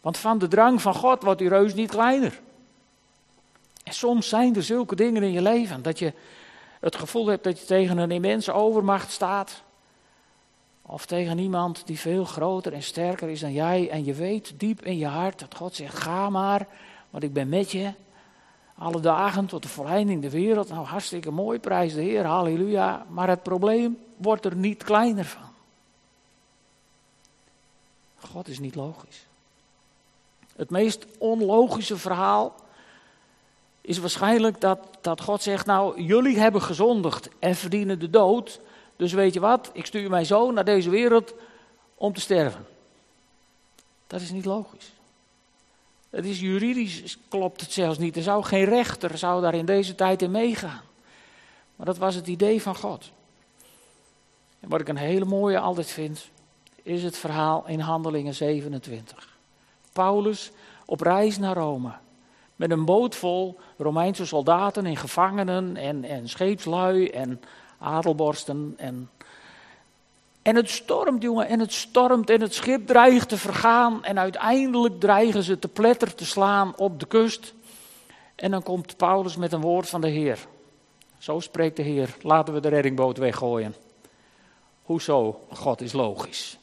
Want 0.00 0.16
van 0.16 0.38
de 0.38 0.48
drang 0.48 0.82
van 0.82 0.94
God 0.94 1.22
wordt 1.22 1.38
die 1.38 1.48
reus 1.48 1.74
niet 1.74 1.90
kleiner. 1.90 2.40
En 3.84 3.92
soms 3.92 4.28
zijn 4.28 4.56
er 4.56 4.62
zulke 4.62 4.96
dingen 4.96 5.22
in 5.22 5.32
je 5.32 5.42
leven 5.42 5.82
dat 5.82 5.98
je 5.98 6.12
het 6.80 6.96
gevoel 6.96 7.26
hebt 7.26 7.44
dat 7.44 7.58
je 7.58 7.64
tegen 7.64 7.98
een 7.98 8.10
immense 8.10 8.52
overmacht 8.52 9.10
staat. 9.10 9.62
Of 10.82 11.06
tegen 11.06 11.38
iemand 11.38 11.86
die 11.86 11.98
veel 11.98 12.24
groter 12.24 12.72
en 12.72 12.82
sterker 12.82 13.28
is 13.28 13.40
dan 13.40 13.52
jij. 13.52 13.90
En 13.90 14.04
je 14.04 14.14
weet 14.14 14.54
diep 14.56 14.84
in 14.84 14.98
je 14.98 15.06
hart 15.06 15.38
dat 15.38 15.54
God 15.54 15.74
zegt: 15.74 15.98
ga 15.98 16.30
maar, 16.30 16.66
want 17.10 17.24
ik 17.24 17.32
ben 17.32 17.48
met 17.48 17.70
je. 17.70 17.92
Alle 18.78 19.00
dagen 19.00 19.46
tot 19.46 19.62
de 19.62 19.68
volleinding 19.68 20.22
der 20.22 20.30
wereld. 20.30 20.68
Nou, 20.68 20.86
hartstikke 20.86 21.30
mooi, 21.30 21.58
prijs 21.58 21.94
de 21.94 22.02
Heer, 22.02 22.24
halleluja. 22.24 23.06
Maar 23.08 23.28
het 23.28 23.42
probleem 23.42 23.98
wordt 24.16 24.44
er 24.44 24.56
niet 24.56 24.84
kleiner 24.84 25.24
van. 25.24 25.53
God 28.26 28.48
is 28.48 28.58
niet 28.58 28.74
logisch. 28.74 29.26
Het 30.56 30.70
meest 30.70 31.06
onlogische 31.18 31.96
verhaal 31.96 32.54
is 33.80 33.98
waarschijnlijk 33.98 34.60
dat, 34.60 34.78
dat 35.00 35.20
God 35.20 35.42
zegt, 35.42 35.66
nou, 35.66 36.02
jullie 36.02 36.38
hebben 36.38 36.62
gezondigd 36.62 37.28
en 37.38 37.54
verdienen 37.54 37.98
de 37.98 38.10
dood. 38.10 38.60
Dus 38.96 39.12
weet 39.12 39.34
je 39.34 39.40
wat, 39.40 39.70
ik 39.72 39.86
stuur 39.86 40.10
mijn 40.10 40.26
zoon 40.26 40.54
naar 40.54 40.64
deze 40.64 40.90
wereld 40.90 41.34
om 41.94 42.12
te 42.12 42.20
sterven. 42.20 42.66
Dat 44.06 44.20
is 44.20 44.30
niet 44.30 44.44
logisch. 44.44 44.92
Het 46.10 46.24
is 46.24 46.40
juridisch, 46.40 47.18
klopt 47.28 47.60
het 47.60 47.72
zelfs 47.72 47.98
niet. 47.98 48.16
Er 48.16 48.22
zou 48.22 48.44
geen 48.44 48.64
rechter 48.64 49.18
zou 49.18 49.42
daar 49.42 49.54
in 49.54 49.66
deze 49.66 49.94
tijd 49.94 50.22
in 50.22 50.30
meegaan. 50.30 50.82
Maar 51.76 51.86
dat 51.86 51.98
was 51.98 52.14
het 52.14 52.26
idee 52.26 52.62
van 52.62 52.76
God. 52.76 53.10
En 54.60 54.68
wat 54.68 54.80
ik 54.80 54.88
een 54.88 54.96
hele 54.96 55.24
mooie 55.24 55.58
altijd 55.58 55.90
vind, 55.90 56.28
is 56.84 57.02
het 57.02 57.16
verhaal 57.16 57.64
in 57.66 57.80
Handelingen 57.80 58.34
27. 58.34 59.36
Paulus 59.92 60.52
op 60.84 61.00
reis 61.00 61.38
naar 61.38 61.56
Rome. 61.56 61.92
Met 62.56 62.70
een 62.70 62.84
boot 62.84 63.14
vol 63.14 63.58
Romeinse 63.76 64.26
soldaten 64.26 64.86
en 64.86 64.96
gevangenen 64.96 65.76
en, 65.76 66.04
en 66.04 66.28
scheepslui 66.28 67.08
en 67.08 67.40
adelborsten. 67.78 68.74
En, 68.76 69.10
en 70.42 70.56
het 70.56 70.70
stormt, 70.70 71.22
jongen, 71.22 71.48
en 71.48 71.60
het 71.60 71.72
stormt 71.72 72.30
en 72.30 72.40
het 72.40 72.54
schip 72.54 72.86
dreigt 72.86 73.28
te 73.28 73.38
vergaan. 73.38 74.04
En 74.04 74.18
uiteindelijk 74.18 75.00
dreigen 75.00 75.42
ze 75.42 75.58
te 75.58 75.68
pletter 75.68 76.14
te 76.14 76.26
slaan 76.26 76.76
op 76.76 77.00
de 77.00 77.06
kust. 77.06 77.54
En 78.34 78.50
dan 78.50 78.62
komt 78.62 78.96
Paulus 78.96 79.36
met 79.36 79.52
een 79.52 79.60
woord 79.60 79.88
van 79.88 80.00
de 80.00 80.08
Heer. 80.08 80.38
Zo 81.18 81.40
spreekt 81.40 81.76
de 81.76 81.82
Heer, 81.82 82.16
laten 82.20 82.54
we 82.54 82.60
de 82.60 82.68
reddingboot 82.68 83.18
weggooien. 83.18 83.74
Hoezo? 84.82 85.40
God 85.52 85.80
is 85.80 85.92
logisch. 85.92 86.58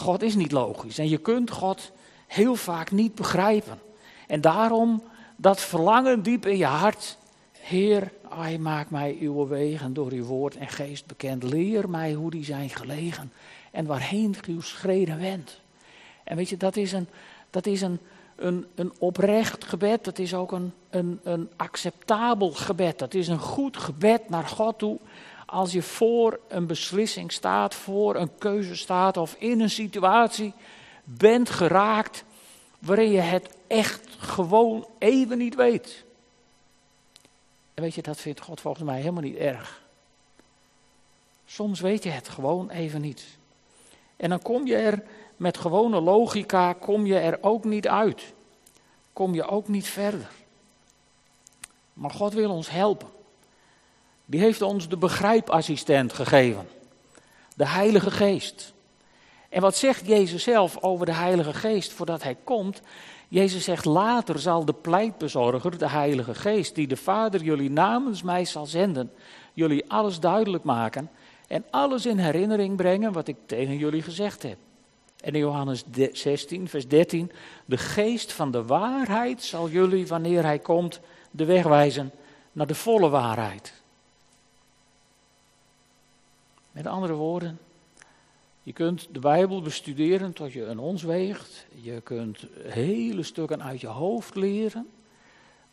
God 0.00 0.22
is 0.22 0.34
niet 0.34 0.52
logisch 0.52 0.98
en 0.98 1.08
je 1.08 1.18
kunt 1.18 1.50
God 1.50 1.92
heel 2.26 2.54
vaak 2.54 2.90
niet 2.90 3.14
begrijpen. 3.14 3.78
En 4.26 4.40
daarom 4.40 5.02
dat 5.36 5.60
verlangen 5.60 6.22
diep 6.22 6.46
in 6.46 6.56
je 6.56 6.64
hart. 6.64 7.18
Heer, 7.52 8.12
ai, 8.28 8.58
maak 8.58 8.90
mij 8.90 9.16
uw 9.20 9.46
wegen 9.46 9.94
door 9.94 10.12
uw 10.12 10.24
woord 10.24 10.56
en 10.56 10.68
geest 10.68 11.06
bekend. 11.06 11.42
Leer 11.42 11.90
mij 11.90 12.12
hoe 12.12 12.30
die 12.30 12.44
zijn 12.44 12.70
gelegen 12.70 13.32
en 13.70 13.86
waarheen 13.86 14.36
uw 14.46 14.60
schreden 14.60 15.18
wendt. 15.18 15.60
En 16.24 16.36
weet 16.36 16.48
je, 16.48 16.56
dat 16.56 16.76
is 16.76 16.92
een, 16.92 17.06
dat 17.50 17.66
is 17.66 17.80
een, 17.80 17.98
een, 18.36 18.66
een 18.74 18.92
oprecht 18.98 19.64
gebed. 19.64 20.04
Dat 20.04 20.18
is 20.18 20.34
ook 20.34 20.52
een, 20.52 20.72
een, 20.90 21.20
een 21.22 21.48
acceptabel 21.56 22.50
gebed. 22.50 22.98
Dat 22.98 23.14
is 23.14 23.28
een 23.28 23.38
goed 23.38 23.76
gebed 23.76 24.28
naar 24.28 24.46
God 24.46 24.78
toe. 24.78 24.98
Als 25.50 25.72
je 25.72 25.82
voor 25.82 26.40
een 26.48 26.66
beslissing 26.66 27.32
staat, 27.32 27.74
voor 27.74 28.16
een 28.16 28.38
keuze 28.38 28.76
staat 28.76 29.16
of 29.16 29.34
in 29.38 29.60
een 29.60 29.70
situatie 29.70 30.52
bent 31.04 31.50
geraakt 31.50 32.24
waarin 32.78 33.10
je 33.10 33.20
het 33.20 33.56
echt 33.66 34.08
gewoon 34.18 34.86
even 34.98 35.38
niet 35.38 35.54
weet. 35.54 36.04
En 37.74 37.82
weet 37.82 37.94
je, 37.94 38.02
dat 38.02 38.20
vindt 38.20 38.40
God 38.40 38.60
volgens 38.60 38.84
mij 38.84 38.98
helemaal 38.98 39.22
niet 39.22 39.36
erg. 39.36 39.82
Soms 41.46 41.80
weet 41.80 42.02
je 42.02 42.10
het 42.10 42.28
gewoon 42.28 42.70
even 42.70 43.00
niet. 43.00 43.24
En 44.16 44.28
dan 44.28 44.42
kom 44.42 44.66
je 44.66 44.76
er 44.76 45.02
met 45.36 45.58
gewone 45.58 46.00
logica, 46.00 46.72
kom 46.72 47.06
je 47.06 47.18
er 47.18 47.38
ook 47.40 47.64
niet 47.64 47.88
uit. 47.88 48.32
Kom 49.12 49.34
je 49.34 49.46
ook 49.46 49.68
niet 49.68 49.86
verder. 49.86 50.30
Maar 51.92 52.10
God 52.10 52.32
wil 52.32 52.50
ons 52.50 52.70
helpen. 52.70 53.08
Die 54.30 54.40
heeft 54.40 54.62
ons 54.62 54.88
de 54.88 54.96
begrijpassistent 54.96 56.12
gegeven. 56.12 56.68
De 57.56 57.66
Heilige 57.66 58.10
Geest. 58.10 58.72
En 59.48 59.60
wat 59.60 59.76
zegt 59.76 60.06
Jezus 60.06 60.42
zelf 60.42 60.78
over 60.80 61.06
de 61.06 61.12
Heilige 61.12 61.52
Geest 61.52 61.92
voordat 61.92 62.22
hij 62.22 62.36
komt? 62.44 62.80
Jezus 63.28 63.64
zegt, 63.64 63.84
later 63.84 64.38
zal 64.38 64.64
de 64.64 64.72
pleitbezorger, 64.72 65.78
de 65.78 65.88
Heilige 65.88 66.34
Geest, 66.34 66.74
die 66.74 66.86
de 66.86 66.96
Vader 66.96 67.42
jullie 67.42 67.70
namens 67.70 68.22
mij 68.22 68.44
zal 68.44 68.66
zenden, 68.66 69.12
jullie 69.52 69.90
alles 69.90 70.20
duidelijk 70.20 70.64
maken 70.64 71.10
en 71.48 71.64
alles 71.70 72.06
in 72.06 72.18
herinnering 72.18 72.76
brengen 72.76 73.12
wat 73.12 73.28
ik 73.28 73.36
tegen 73.46 73.76
jullie 73.76 74.02
gezegd 74.02 74.42
heb. 74.42 74.56
En 75.20 75.32
in 75.32 75.40
Johannes 75.40 75.84
16, 76.12 76.68
vers 76.68 76.88
13, 76.88 77.32
de 77.64 77.78
geest 77.78 78.32
van 78.32 78.50
de 78.50 78.64
waarheid 78.64 79.42
zal 79.42 79.68
jullie, 79.68 80.06
wanneer 80.06 80.44
hij 80.44 80.58
komt, 80.58 81.00
de 81.30 81.44
weg 81.44 81.64
wijzen 81.64 82.10
naar 82.52 82.66
de 82.66 82.74
volle 82.74 83.08
waarheid. 83.08 83.79
Met 86.72 86.86
andere 86.86 87.14
woorden, 87.14 87.58
je 88.62 88.72
kunt 88.72 89.08
de 89.12 89.18
Bijbel 89.18 89.62
bestuderen 89.62 90.32
tot 90.32 90.52
je 90.52 90.64
een 90.64 90.78
ons 90.78 91.02
weegt. 91.02 91.66
Je 91.74 92.00
kunt 92.00 92.46
hele 92.62 93.22
stukken 93.22 93.62
uit 93.62 93.80
je 93.80 93.86
hoofd 93.86 94.34
leren. 94.34 94.88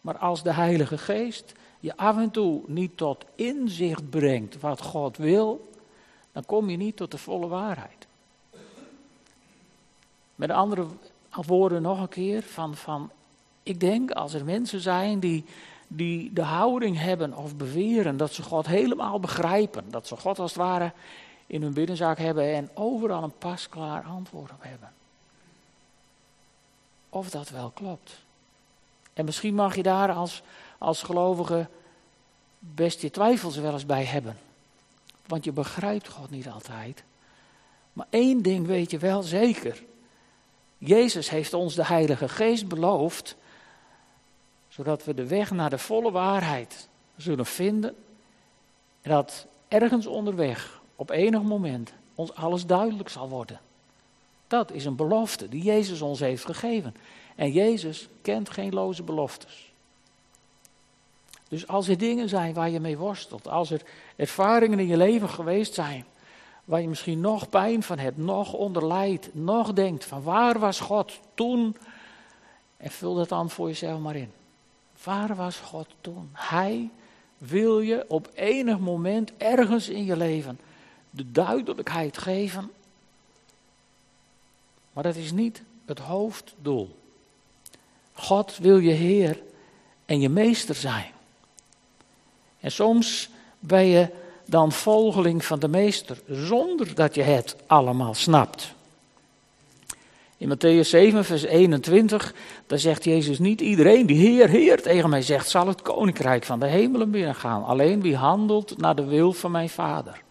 Maar 0.01 0.17
als 0.17 0.43
de 0.43 0.53
Heilige 0.53 0.97
Geest 0.97 1.53
je 1.79 1.97
af 1.97 2.17
en 2.17 2.31
toe 2.31 2.61
niet 2.65 2.97
tot 2.97 3.25
inzicht 3.35 4.09
brengt 4.09 4.59
wat 4.59 4.81
God 4.81 5.17
wil, 5.17 5.71
dan 6.31 6.45
kom 6.45 6.69
je 6.69 6.77
niet 6.77 6.95
tot 6.95 7.11
de 7.11 7.17
volle 7.17 7.47
waarheid. 7.47 8.07
Met 10.35 10.49
andere 10.49 10.85
woorden 11.31 11.81
nog 11.81 12.01
een 12.01 12.09
keer 12.09 12.43
van, 12.43 12.75
van 12.75 13.11
ik 13.63 13.79
denk 13.79 14.11
als 14.11 14.33
er 14.33 14.45
mensen 14.45 14.79
zijn 14.79 15.19
die, 15.19 15.45
die 15.87 16.33
de 16.33 16.41
houding 16.41 16.97
hebben 16.99 17.33
of 17.33 17.55
beweren 17.55 18.17
dat 18.17 18.33
ze 18.33 18.43
God 18.43 18.67
helemaal 18.67 19.19
begrijpen, 19.19 19.85
dat 19.89 20.07
ze 20.07 20.15
God 20.15 20.39
als 20.39 20.53
het 20.53 20.61
ware 20.61 20.91
in 21.47 21.61
hun 21.61 21.73
binnenzaak 21.73 22.17
hebben 22.17 22.53
en 22.53 22.69
overal 22.73 23.23
een 23.23 23.37
pasklaar 23.37 24.03
antwoord 24.03 24.51
op 24.51 24.63
hebben. 24.63 24.91
Of 27.09 27.29
dat 27.29 27.49
wel 27.49 27.69
klopt. 27.69 28.19
En 29.13 29.25
misschien 29.25 29.55
mag 29.55 29.75
je 29.75 29.83
daar 29.83 30.11
als, 30.11 30.41
als 30.77 31.03
gelovige 31.03 31.67
best 32.59 33.01
je 33.01 33.11
twijfels 33.11 33.57
wel 33.57 33.73
eens 33.73 33.85
bij 33.85 34.03
hebben. 34.03 34.37
Want 35.25 35.43
je 35.43 35.51
begrijpt 35.51 36.07
God 36.07 36.29
niet 36.29 36.49
altijd. 36.49 37.03
Maar 37.93 38.07
één 38.09 38.41
ding 38.41 38.65
weet 38.65 38.91
je 38.91 38.97
wel 38.97 39.23
zeker. 39.23 39.83
Jezus 40.77 41.29
heeft 41.29 41.53
ons 41.53 41.75
de 41.75 41.85
Heilige 41.85 42.29
Geest 42.29 42.67
beloofd, 42.67 43.35
zodat 44.77 45.03
we 45.03 45.13
de 45.13 45.27
weg 45.27 45.51
naar 45.51 45.69
de 45.69 45.77
volle 45.77 46.11
waarheid 46.11 46.87
zullen 47.15 47.45
vinden. 47.45 47.95
En 49.01 49.11
dat 49.11 49.45
ergens 49.67 50.05
onderweg 50.05 50.81
op 50.95 51.09
enig 51.09 51.41
moment 51.41 51.93
ons 52.15 52.33
alles 52.33 52.65
duidelijk 52.65 53.09
zal 53.09 53.29
worden. 53.29 53.59
Dat 54.47 54.71
is 54.71 54.85
een 54.85 54.95
belofte 54.95 55.49
die 55.49 55.63
Jezus 55.63 56.01
ons 56.01 56.19
heeft 56.19 56.45
gegeven. 56.45 56.95
En 57.35 57.51
Jezus 57.51 58.07
kent 58.21 58.49
geen 58.49 58.73
loze 58.73 59.03
beloftes. 59.03 59.71
Dus 61.47 61.67
als 61.67 61.87
er 61.87 61.97
dingen 61.97 62.29
zijn 62.29 62.53
waar 62.53 62.69
je 62.69 62.79
mee 62.79 62.97
worstelt, 62.97 63.47
als 63.47 63.71
er 63.71 63.81
ervaringen 64.15 64.79
in 64.79 64.87
je 64.87 64.97
leven 64.97 65.29
geweest 65.29 65.73
zijn, 65.73 66.05
waar 66.65 66.81
je 66.81 66.87
misschien 66.87 67.21
nog 67.21 67.49
pijn 67.49 67.83
van 67.83 67.99
hebt, 67.99 68.17
nog 68.17 68.53
onderlijdt, 68.53 69.29
nog 69.33 69.73
denkt 69.73 70.05
van 70.05 70.23
waar 70.23 70.59
was 70.59 70.79
God 70.79 71.19
toen? 71.33 71.77
En 72.77 72.91
vul 72.91 73.15
dat 73.15 73.29
dan 73.29 73.49
voor 73.49 73.67
jezelf 73.67 73.99
maar 73.99 74.15
in. 74.15 74.31
Waar 75.03 75.35
was 75.35 75.57
God 75.57 75.87
toen? 76.01 76.29
Hij 76.33 76.89
wil 77.37 77.79
je 77.79 78.05
op 78.07 78.29
enig 78.33 78.79
moment 78.79 79.31
ergens 79.37 79.89
in 79.89 80.05
je 80.05 80.17
leven 80.17 80.59
de 81.09 81.31
duidelijkheid 81.31 82.17
geven. 82.17 82.71
Maar 84.93 85.03
dat 85.03 85.15
is 85.15 85.31
niet 85.31 85.61
het 85.85 85.99
hoofddoel. 85.99 86.95
God 88.13 88.57
wil 88.57 88.77
je 88.77 88.91
Heer 88.91 89.41
en 90.05 90.19
je 90.19 90.29
meester 90.29 90.75
zijn. 90.75 91.11
En 92.59 92.71
soms 92.71 93.29
ben 93.59 93.85
je 93.85 94.09
dan 94.45 94.71
volgeling 94.71 95.45
van 95.45 95.59
de 95.59 95.67
meester 95.67 96.21
zonder 96.29 96.95
dat 96.95 97.15
je 97.15 97.21
het 97.21 97.55
allemaal 97.65 98.13
snapt. 98.13 98.75
In 100.39 100.49
Matthäus 100.49 100.89
7, 100.89 101.25
vers 101.25 101.43
21, 101.43 102.33
daar 102.67 102.79
zegt 102.79 103.03
Jezus 103.03 103.39
niet 103.39 103.61
iedereen 103.61 104.05
die 104.05 104.17
Heer, 104.17 104.49
Heer 104.49 104.81
tegen 104.81 105.09
mij 105.09 105.21
zegt, 105.21 105.49
zal 105.49 105.67
het 105.67 105.81
koninkrijk 105.81 106.43
van 106.43 106.59
de 106.59 106.65
hemelen 106.65 107.11
binnengaan. 107.11 107.65
Alleen 107.65 108.01
wie 108.01 108.15
handelt 108.15 108.77
naar 108.77 108.95
de 108.95 109.05
wil 109.05 109.33
van 109.33 109.51
mijn 109.51 109.69
Vader. 109.69 110.21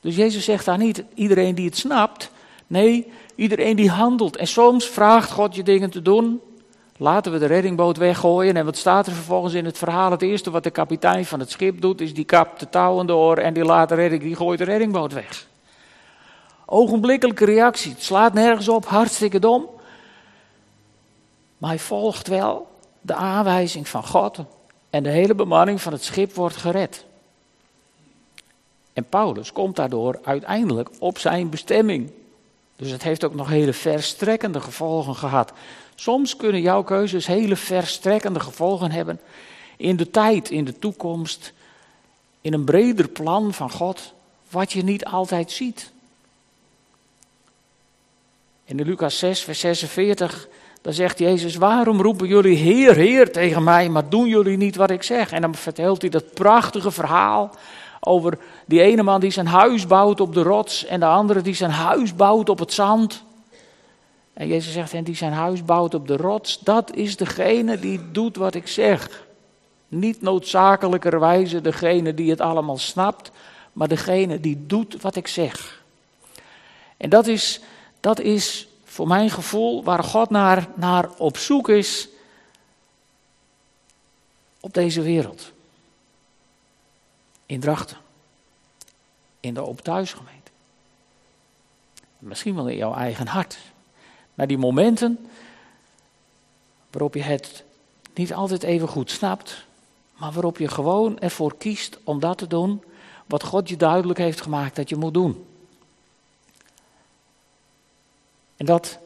Dus 0.00 0.16
Jezus 0.16 0.44
zegt 0.44 0.64
daar 0.64 0.78
niet 0.78 1.04
iedereen 1.14 1.54
die 1.54 1.66
het 1.66 1.76
snapt. 1.76 2.30
Nee, 2.66 3.12
iedereen 3.34 3.76
die 3.76 3.90
handelt. 3.90 4.36
En 4.36 4.46
soms 4.46 4.86
vraagt 4.86 5.30
God 5.30 5.54
je 5.54 5.62
dingen 5.62 5.90
te 5.90 6.02
doen. 6.02 6.40
Laten 6.96 7.32
we 7.32 7.38
de 7.38 7.46
reddingboot 7.46 7.96
weggooien. 7.96 8.56
En 8.56 8.64
wat 8.64 8.76
staat 8.76 9.06
er 9.06 9.12
vervolgens 9.12 9.54
in 9.54 9.64
het 9.64 9.78
verhaal? 9.78 10.10
Het 10.10 10.22
eerste 10.22 10.50
wat 10.50 10.64
de 10.64 10.70
kapitein 10.70 11.24
van 11.24 11.40
het 11.40 11.50
schip 11.50 11.80
doet, 11.80 12.00
is 12.00 12.14
die 12.14 12.24
kapt 12.24 12.60
de 12.60 12.68
touwen 12.68 13.06
door 13.06 13.36
en 13.36 13.54
die 13.54 13.64
laat 13.64 13.88
de 13.88 14.18
die 14.18 14.36
gooit 14.36 14.58
de 14.58 14.64
reddingboot 14.64 15.12
weg. 15.12 15.46
Ogenblikkelijke 16.66 17.44
reactie. 17.44 17.90
Het 17.90 18.02
slaat 18.02 18.32
nergens 18.32 18.68
op, 18.68 18.86
hartstikke 18.86 19.38
dom. 19.38 19.68
Maar 21.58 21.70
hij 21.70 21.78
volgt 21.78 22.28
wel 22.28 22.68
de 23.00 23.14
aanwijzing 23.14 23.88
van 23.88 24.06
God 24.06 24.38
en 24.90 25.02
de 25.02 25.10
hele 25.10 25.34
bemanning 25.34 25.82
van 25.82 25.92
het 25.92 26.04
schip 26.04 26.34
wordt 26.34 26.56
gered. 26.56 27.04
En 28.92 29.08
Paulus 29.08 29.52
komt 29.52 29.76
daardoor 29.76 30.18
uiteindelijk 30.24 30.90
op 30.98 31.18
zijn 31.18 31.48
bestemming. 31.48 32.10
Dus 32.76 32.90
het 32.90 33.02
heeft 33.02 33.24
ook 33.24 33.34
nog 33.34 33.48
hele 33.48 33.72
verstrekkende 33.72 34.60
gevolgen 34.60 35.14
gehad. 35.14 35.52
Soms 35.94 36.36
kunnen 36.36 36.60
jouw 36.60 36.82
keuzes 36.82 37.26
hele 37.26 37.56
verstrekkende 37.56 38.40
gevolgen 38.40 38.90
hebben 38.90 39.20
in 39.76 39.96
de 39.96 40.10
tijd, 40.10 40.50
in 40.50 40.64
de 40.64 40.78
toekomst, 40.78 41.52
in 42.40 42.52
een 42.52 42.64
breder 42.64 43.08
plan 43.08 43.52
van 43.52 43.70
God, 43.70 44.12
wat 44.50 44.72
je 44.72 44.82
niet 44.82 45.04
altijd 45.04 45.50
ziet. 45.50 45.92
In 48.68 48.76
de 48.76 48.84
Lucas 48.84 49.18
6, 49.18 49.40
vers 49.40 49.60
46, 49.60 50.48
dan 50.82 50.92
zegt 50.92 51.18
Jezus, 51.18 51.56
waarom 51.56 52.00
roepen 52.00 52.26
jullie 52.26 52.56
Heer, 52.56 52.94
Heer 52.94 53.32
tegen 53.32 53.64
mij, 53.64 53.88
maar 53.88 54.08
doen 54.08 54.28
jullie 54.28 54.56
niet 54.56 54.76
wat 54.76 54.90
ik 54.90 55.02
zeg? 55.02 55.32
En 55.32 55.40
dan 55.40 55.54
vertelt 55.54 56.00
hij 56.00 56.10
dat 56.10 56.34
prachtige 56.34 56.90
verhaal 56.90 57.50
over 58.00 58.38
die 58.66 58.80
ene 58.80 59.02
man 59.02 59.20
die 59.20 59.30
zijn 59.30 59.46
huis 59.46 59.86
bouwt 59.86 60.20
op 60.20 60.34
de 60.34 60.42
rots 60.42 60.84
en 60.84 61.00
de 61.00 61.06
andere 61.06 61.40
die 61.40 61.54
zijn 61.54 61.70
huis 61.70 62.14
bouwt 62.14 62.48
op 62.48 62.58
het 62.58 62.72
zand. 62.72 63.22
En 64.32 64.48
Jezus 64.48 64.72
zegt, 64.72 64.92
en 64.92 65.04
die 65.04 65.16
zijn 65.16 65.32
huis 65.32 65.64
bouwt 65.64 65.94
op 65.94 66.08
de 66.08 66.16
rots, 66.16 66.58
dat 66.58 66.94
is 66.94 67.16
degene 67.16 67.78
die 67.78 68.00
doet 68.12 68.36
wat 68.36 68.54
ik 68.54 68.66
zeg. 68.66 69.24
Niet 69.88 70.22
noodzakelijkerwijze 70.22 71.60
degene 71.60 72.14
die 72.14 72.30
het 72.30 72.40
allemaal 72.40 72.78
snapt, 72.78 73.30
maar 73.72 73.88
degene 73.88 74.40
die 74.40 74.64
doet 74.66 75.02
wat 75.02 75.16
ik 75.16 75.26
zeg. 75.26 75.82
En 76.96 77.10
dat 77.10 77.26
is, 77.26 77.60
dat 78.00 78.20
is 78.20 78.68
voor 78.84 79.06
mijn 79.06 79.30
gevoel 79.30 79.84
waar 79.84 80.04
God 80.04 80.30
naar, 80.30 80.68
naar 80.74 81.10
op 81.16 81.36
zoek 81.36 81.68
is 81.68 82.08
op 84.60 84.74
deze 84.74 85.02
wereld. 85.02 85.52
In 87.46 87.60
Drachten. 87.60 87.96
In 89.40 89.54
de 89.54 89.66
Open 89.66 89.84
Thuisgemeente. 89.84 90.50
Misschien 92.18 92.54
wel 92.54 92.68
in 92.68 92.76
jouw 92.76 92.94
eigen 92.94 93.26
hart. 93.26 93.58
Naar 94.34 94.46
die 94.46 94.58
momenten 94.58 95.28
waarop 96.90 97.14
je 97.14 97.22
het 97.22 97.64
niet 98.14 98.34
altijd 98.34 98.62
even 98.62 98.88
goed 98.88 99.10
snapt, 99.10 99.64
maar 100.16 100.32
waarop 100.32 100.58
je 100.58 100.68
gewoon 100.68 101.18
ervoor 101.18 101.56
kiest 101.56 101.98
om 102.04 102.20
dat 102.20 102.38
te 102.38 102.46
doen 102.46 102.82
wat 103.26 103.42
God 103.42 103.68
je 103.68 103.76
duidelijk 103.76 104.18
heeft 104.18 104.40
gemaakt 104.40 104.76
dat 104.76 104.88
je 104.88 104.96
moet 104.96 105.14
doen. 105.14 105.46
En 108.56 108.66
dat, 108.66 108.98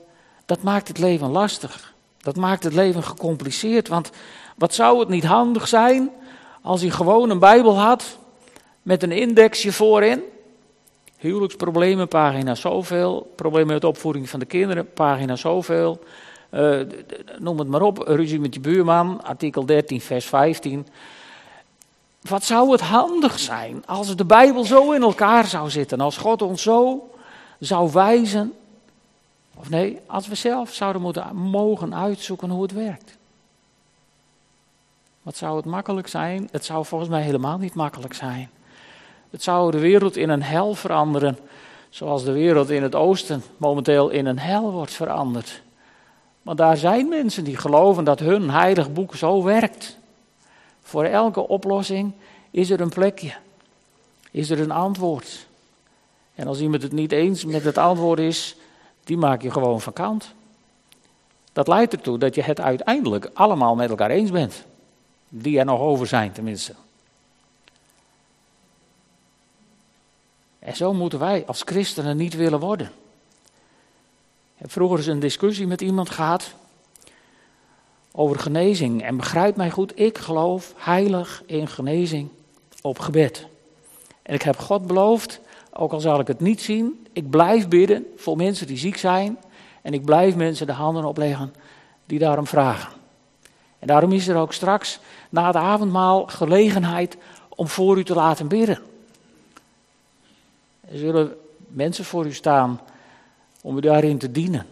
dat 0.47 0.63
maakt 0.63 0.89
het 0.89 0.99
leven 0.99 1.31
lastig. 1.31 1.95
Dat 2.19 2.37
maakt 2.37 2.65
het 2.65 2.75
leven 2.75 3.03
gecompliceerd. 3.03 3.89
Want 3.89 4.11
wat 4.57 4.75
zou 4.75 4.99
het 4.99 5.09
niet 5.09 5.25
handig 5.25 5.69
zijn 5.69 6.11
als 6.63 6.81
je 6.81 6.91
gewoon 6.91 7.31
een 7.31 7.39
Bijbel 7.39 7.79
had 7.79 8.19
met 8.83 9.03
een 9.03 9.13
indexje 9.13 9.73
voorin? 9.73 10.23
Huwelijksproblemen, 11.17 12.09
pagina 12.09 12.55
zoveel. 12.55 13.33
Problemen 13.37 13.75
met 13.75 13.85
opvoeding 13.85 14.29
van 14.29 14.41
de 14.41 14.47
kinderen, 14.47 14.93
pagina 14.93 15.37
zoveel. 15.37 16.01
Uh, 16.51 16.81
noem 17.39 17.59
het 17.59 17.69
maar 17.69 17.83
op, 17.83 17.99
ruzie 17.99 18.41
met 18.41 18.55
je 18.55 18.61
buurman, 18.61 19.23
artikel 19.25 19.67
13, 19.67 20.01
vers 20.01 20.27
15. 20.27 20.87
Wat 22.21 22.45
zou 22.45 22.73
het 22.73 22.81
handig 22.81 23.39
zijn 23.39 23.83
als 23.87 24.17
de 24.17 24.25
Bijbel 24.25 24.65
zo 24.65 24.93
in 24.93 25.03
elkaar 25.03 25.47
zou 25.47 25.71
zitten, 25.71 26.01
als 26.01 26.17
God 26.17 26.43
ons 26.43 26.63
zo 26.63 27.11
zou 27.59 27.91
wijzen. 27.93 28.53
Of 29.61 29.71
nee, 29.71 29.99
als 30.07 30.29
we 30.29 30.35
zelf 30.35 30.73
zouden 30.73 31.03
moeten 31.03 31.37
mogen 31.37 31.95
uitzoeken 31.95 32.51
hoe 32.51 32.63
het 32.63 32.73
werkt. 32.73 33.17
Wat 35.23 35.37
zou 35.37 35.57
het 35.57 35.65
makkelijk 35.65 36.09
zijn? 36.09 36.49
Het 36.53 36.65
zou 36.65 36.85
volgens 36.85 37.11
mij 37.11 37.23
helemaal 37.23 37.59
niet 37.59 37.75
makkelijk 37.75 38.15
zijn. 38.15 38.51
Het 39.31 39.43
zou 39.43 39.71
de 39.71 39.79
wereld 39.79 40.17
in 40.17 40.29
een 40.29 40.43
hel 40.43 40.75
veranderen, 40.75 41.39
zoals 41.89 42.25
de 42.25 42.33
wereld 42.33 42.71
in 42.71 42.83
het 42.83 42.95
oosten 42.95 43.43
momenteel 43.57 44.09
in 44.09 44.27
een 44.27 44.39
hel 44.39 44.73
wordt 44.73 44.93
veranderd. 44.93 45.63
Want 46.43 46.59
daar 46.59 46.77
zijn 46.77 47.09
mensen 47.09 47.45
die 47.45 47.57
geloven 47.57 48.05
dat 48.05 48.19
hun 48.19 48.51
heilig 48.51 48.93
boek 48.93 49.15
zo 49.15 49.43
werkt. 49.43 49.97
Voor 50.83 51.05
elke 51.05 51.49
oplossing 51.49 52.13
is 52.51 52.71
er 52.71 52.81
een 52.81 52.89
plekje. 52.89 53.33
Is 54.31 54.51
er 54.51 54.61
een 54.61 54.71
antwoord. 54.71 55.47
En 56.35 56.47
als 56.47 56.61
iemand 56.61 56.83
het 56.83 56.93
niet 56.93 57.13
eens 57.13 57.45
met 57.45 57.65
het 57.65 57.79
antwoord 57.79 58.19
is, 58.19 58.57
die 59.11 59.19
maak 59.19 59.43
je 59.43 59.51
gewoon 59.51 59.81
van 59.81 59.93
kant. 59.93 60.35
Dat 61.53 61.69
leidt 61.69 61.93
ertoe 61.93 62.19
dat 62.19 62.35
je 62.35 62.43
het 62.43 62.61
uiteindelijk 62.61 63.31
allemaal 63.35 63.75
met 63.75 63.91
elkaar 63.91 64.11
eens 64.11 64.31
bent. 64.31 64.65
Die 65.29 65.59
er 65.59 65.65
nog 65.65 65.81
over 65.81 66.07
zijn 66.07 66.33
tenminste. 66.33 66.75
En 70.59 70.77
zo 70.77 70.93
moeten 70.93 71.19
wij 71.19 71.45
als 71.47 71.63
christenen 71.63 72.17
niet 72.17 72.35
willen 72.35 72.61
worden. 72.61 72.87
Ik 74.55 74.57
heb 74.57 74.73
vroeger 74.73 74.99
eens 74.99 75.07
een 75.07 75.21
discussie 75.21 75.67
met 75.67 75.81
iemand 75.81 76.11
gehad 76.11 76.55
over 78.13 78.39
genezing. 78.39 79.03
En 79.03 79.17
begrijp 79.17 79.57
mij 79.57 79.71
goed, 79.71 79.99
ik 79.99 80.19
geloof 80.19 80.75
heilig 80.77 81.43
in 81.47 81.69
genezing 81.69 82.29
op 82.83 82.99
gebed. 82.99 83.47
En 84.23 84.35
ik 84.35 84.43
heb 84.43 84.59
God 84.59 84.87
beloofd, 84.87 85.41
ook 85.73 85.93
al 85.93 86.01
zal 86.01 86.21
ik 86.21 86.27
het 86.27 86.41
niet 86.41 86.61
zien, 86.61 87.07
ik 87.13 87.31
blijf 87.31 87.69
bidden 87.69 88.07
voor 88.17 88.37
mensen 88.37 88.67
die 88.67 88.79
ziek 88.79 88.97
zijn. 88.97 89.39
En 89.83 89.95
ik 89.95 90.05
blijf 90.05 90.37
mensen 90.37 90.67
de 90.67 90.73
handen 90.73 91.05
opleggen 91.05 91.55
die 92.07 92.19
daarom 92.19 92.47
vragen. 92.47 92.93
En 93.79 93.87
daarom 93.87 94.13
is 94.13 94.29
er 94.29 94.37
ook 94.37 94.53
straks 94.53 94.99
na 95.31 95.47
het 95.47 95.57
avondmaal 95.57 96.27
gelegenheid 96.27 97.17
om 97.49 97.69
voor 97.69 97.99
u 97.99 98.05
te 98.05 98.15
laten 98.15 98.49
bidden. 98.49 98.79
Er 100.81 100.99
zullen 100.99 101.37
mensen 101.67 102.05
voor 102.05 102.27
u 102.27 102.33
staan 102.33 102.81
om 103.63 103.77
u 103.77 103.81
daarin 103.81 104.19
te 104.19 104.31
dienen. 104.31 104.67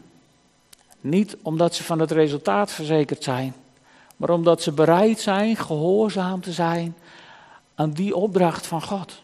Niet 1.01 1.37
omdat 1.43 1.75
ze 1.75 1.85
van 1.85 1.99
het 1.99 2.11
resultaat 2.11 2.71
verzekerd 2.71 3.23
zijn, 3.23 3.55
maar 4.17 4.31
omdat 4.31 4.63
ze 4.63 4.73
bereid 4.73 5.21
zijn 5.21 5.57
gehoorzaam 5.57 6.41
te 6.41 6.53
zijn 6.53 6.97
aan 7.75 7.91
die 7.91 8.17
opdracht 8.17 8.67
van 8.67 8.83
God. 8.83 9.23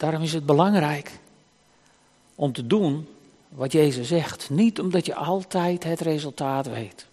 Daarom 0.00 0.22
is 0.22 0.32
het 0.32 0.46
belangrijk 0.46 1.18
om 2.34 2.52
te 2.52 2.66
doen 2.66 3.08
wat 3.48 3.72
Jezus 3.72 4.08
zegt. 4.08 4.50
Niet 4.50 4.80
omdat 4.80 5.06
je 5.06 5.14
altijd 5.14 5.84
het 5.84 6.00
resultaat 6.00 6.66
weet. 6.66 7.06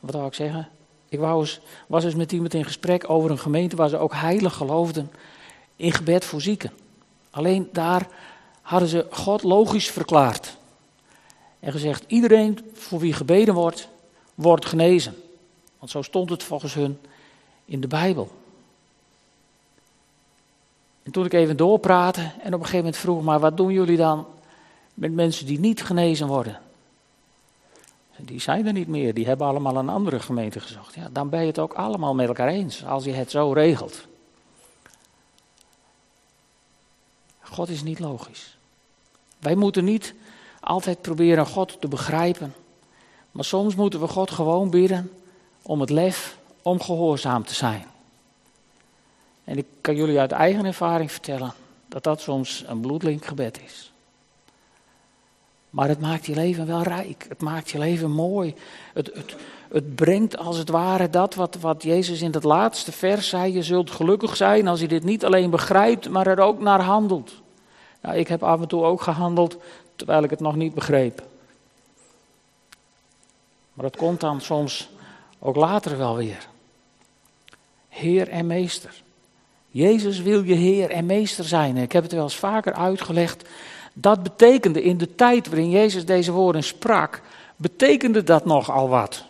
Wat 0.00 0.14
wou 0.14 0.26
ik 0.26 0.34
zeggen? 0.34 0.68
Ik 1.08 1.18
was, 1.18 1.60
was 1.86 2.04
eens 2.04 2.14
met 2.14 2.32
iemand 2.32 2.54
in 2.54 2.64
gesprek 2.64 3.10
over 3.10 3.30
een 3.30 3.38
gemeente 3.38 3.76
waar 3.76 3.88
ze 3.88 3.96
ook 3.96 4.14
heilig 4.14 4.54
geloofden 4.54 5.10
in 5.76 5.92
gebed 5.92 6.24
voor 6.24 6.40
zieken. 6.40 6.72
Alleen 7.30 7.68
daar 7.72 8.08
hadden 8.62 8.88
ze 8.88 9.06
God 9.10 9.42
logisch 9.42 9.90
verklaard. 9.90 10.56
En 11.60 11.72
gezegd, 11.72 12.04
iedereen 12.06 12.70
voor 12.72 12.98
wie 12.98 13.12
gebeden 13.12 13.54
wordt, 13.54 13.88
wordt 14.34 14.66
genezen. 14.66 15.14
Want 15.78 15.90
zo 15.90 16.02
stond 16.02 16.30
het 16.30 16.42
volgens 16.42 16.74
hun 16.74 16.98
in 17.64 17.80
de 17.80 17.88
Bijbel. 17.88 18.30
En 21.06 21.12
toen 21.12 21.24
ik 21.24 21.32
even 21.32 21.56
doorpraatte 21.56 22.20
en 22.20 22.30
op 22.30 22.40
een 22.44 22.52
gegeven 22.52 22.76
moment 22.76 22.96
vroeg, 22.96 23.22
maar 23.22 23.40
wat 23.40 23.56
doen 23.56 23.72
jullie 23.72 23.96
dan 23.96 24.26
met 24.94 25.12
mensen 25.12 25.46
die 25.46 25.58
niet 25.58 25.82
genezen 25.82 26.26
worden? 26.26 26.60
Die 28.16 28.40
zijn 28.40 28.66
er 28.66 28.72
niet 28.72 28.88
meer, 28.88 29.14
die 29.14 29.26
hebben 29.26 29.46
allemaal 29.46 29.76
een 29.76 29.88
andere 29.88 30.20
gemeente 30.20 30.60
gezocht. 30.60 30.94
Ja, 30.94 31.08
dan 31.12 31.28
ben 31.28 31.40
je 31.40 31.46
het 31.46 31.58
ook 31.58 31.72
allemaal 31.74 32.14
met 32.14 32.28
elkaar 32.28 32.48
eens, 32.48 32.84
als 32.84 33.04
je 33.04 33.12
het 33.12 33.30
zo 33.30 33.52
regelt. 33.52 34.06
God 37.40 37.68
is 37.68 37.82
niet 37.82 37.98
logisch. 37.98 38.56
Wij 39.38 39.54
moeten 39.54 39.84
niet 39.84 40.14
altijd 40.60 41.00
proberen 41.00 41.46
God 41.46 41.80
te 41.80 41.88
begrijpen. 41.88 42.54
Maar 43.30 43.44
soms 43.44 43.74
moeten 43.74 44.00
we 44.00 44.08
God 44.08 44.30
gewoon 44.30 44.70
bidden 44.70 45.12
om 45.62 45.80
het 45.80 45.90
lef 45.90 46.36
om 46.62 46.80
gehoorzaam 46.80 47.44
te 47.44 47.54
zijn. 47.54 47.86
En 49.46 49.58
ik 49.58 49.66
kan 49.80 49.96
jullie 49.96 50.20
uit 50.20 50.32
eigen 50.32 50.64
ervaring 50.64 51.12
vertellen 51.12 51.54
dat 51.88 52.02
dat 52.02 52.20
soms 52.20 52.64
een 52.66 52.80
bloedlinkgebed 52.80 53.60
is. 53.64 53.92
Maar 55.70 55.88
het 55.88 56.00
maakt 56.00 56.26
je 56.26 56.34
leven 56.34 56.66
wel 56.66 56.82
rijk. 56.82 57.26
Het 57.28 57.40
maakt 57.40 57.70
je 57.70 57.78
leven 57.78 58.10
mooi. 58.10 58.54
Het, 58.92 59.10
het, 59.14 59.36
het 59.68 59.94
brengt 59.94 60.38
als 60.38 60.58
het 60.58 60.68
ware 60.68 61.10
dat 61.10 61.34
wat, 61.34 61.56
wat 61.60 61.82
Jezus 61.82 62.22
in 62.22 62.32
het 62.32 62.44
laatste 62.44 62.92
vers 62.92 63.28
zei. 63.28 63.52
Je 63.52 63.62
zult 63.62 63.90
gelukkig 63.90 64.36
zijn 64.36 64.68
als 64.68 64.80
je 64.80 64.88
dit 64.88 65.04
niet 65.04 65.24
alleen 65.24 65.50
begrijpt, 65.50 66.08
maar 66.08 66.26
er 66.26 66.40
ook 66.40 66.60
naar 66.60 66.80
handelt. 66.80 67.32
Nou, 68.02 68.16
ik 68.16 68.28
heb 68.28 68.42
af 68.42 68.60
en 68.60 68.68
toe 68.68 68.84
ook 68.84 69.00
gehandeld 69.00 69.56
terwijl 69.96 70.22
ik 70.22 70.30
het 70.30 70.40
nog 70.40 70.56
niet 70.56 70.74
begreep. 70.74 71.22
Maar 73.72 73.84
dat 73.84 73.96
komt 73.96 74.20
dan 74.20 74.40
soms 74.40 74.88
ook 75.38 75.56
later 75.56 75.98
wel 75.98 76.16
weer. 76.16 76.48
Heer 77.88 78.28
en 78.28 78.46
meester. 78.46 79.04
Jezus 79.76 80.20
wil 80.20 80.42
je 80.42 80.54
Heer 80.54 80.90
en 80.90 81.06
meester 81.06 81.44
zijn. 81.44 81.76
ik 81.76 81.92
heb 81.92 82.02
het 82.02 82.12
wel 82.12 82.22
eens 82.22 82.36
vaker 82.36 82.72
uitgelegd 82.72 83.48
Dat 83.92 84.22
betekende 84.22 84.82
in 84.82 84.98
de 84.98 85.14
tijd 85.14 85.48
waarin 85.48 85.70
Jezus 85.70 86.04
deze 86.04 86.32
woorden 86.32 86.62
sprak, 86.62 87.22
betekende 87.56 88.22
dat 88.22 88.44
nogal 88.44 88.88
wat. 88.88 89.24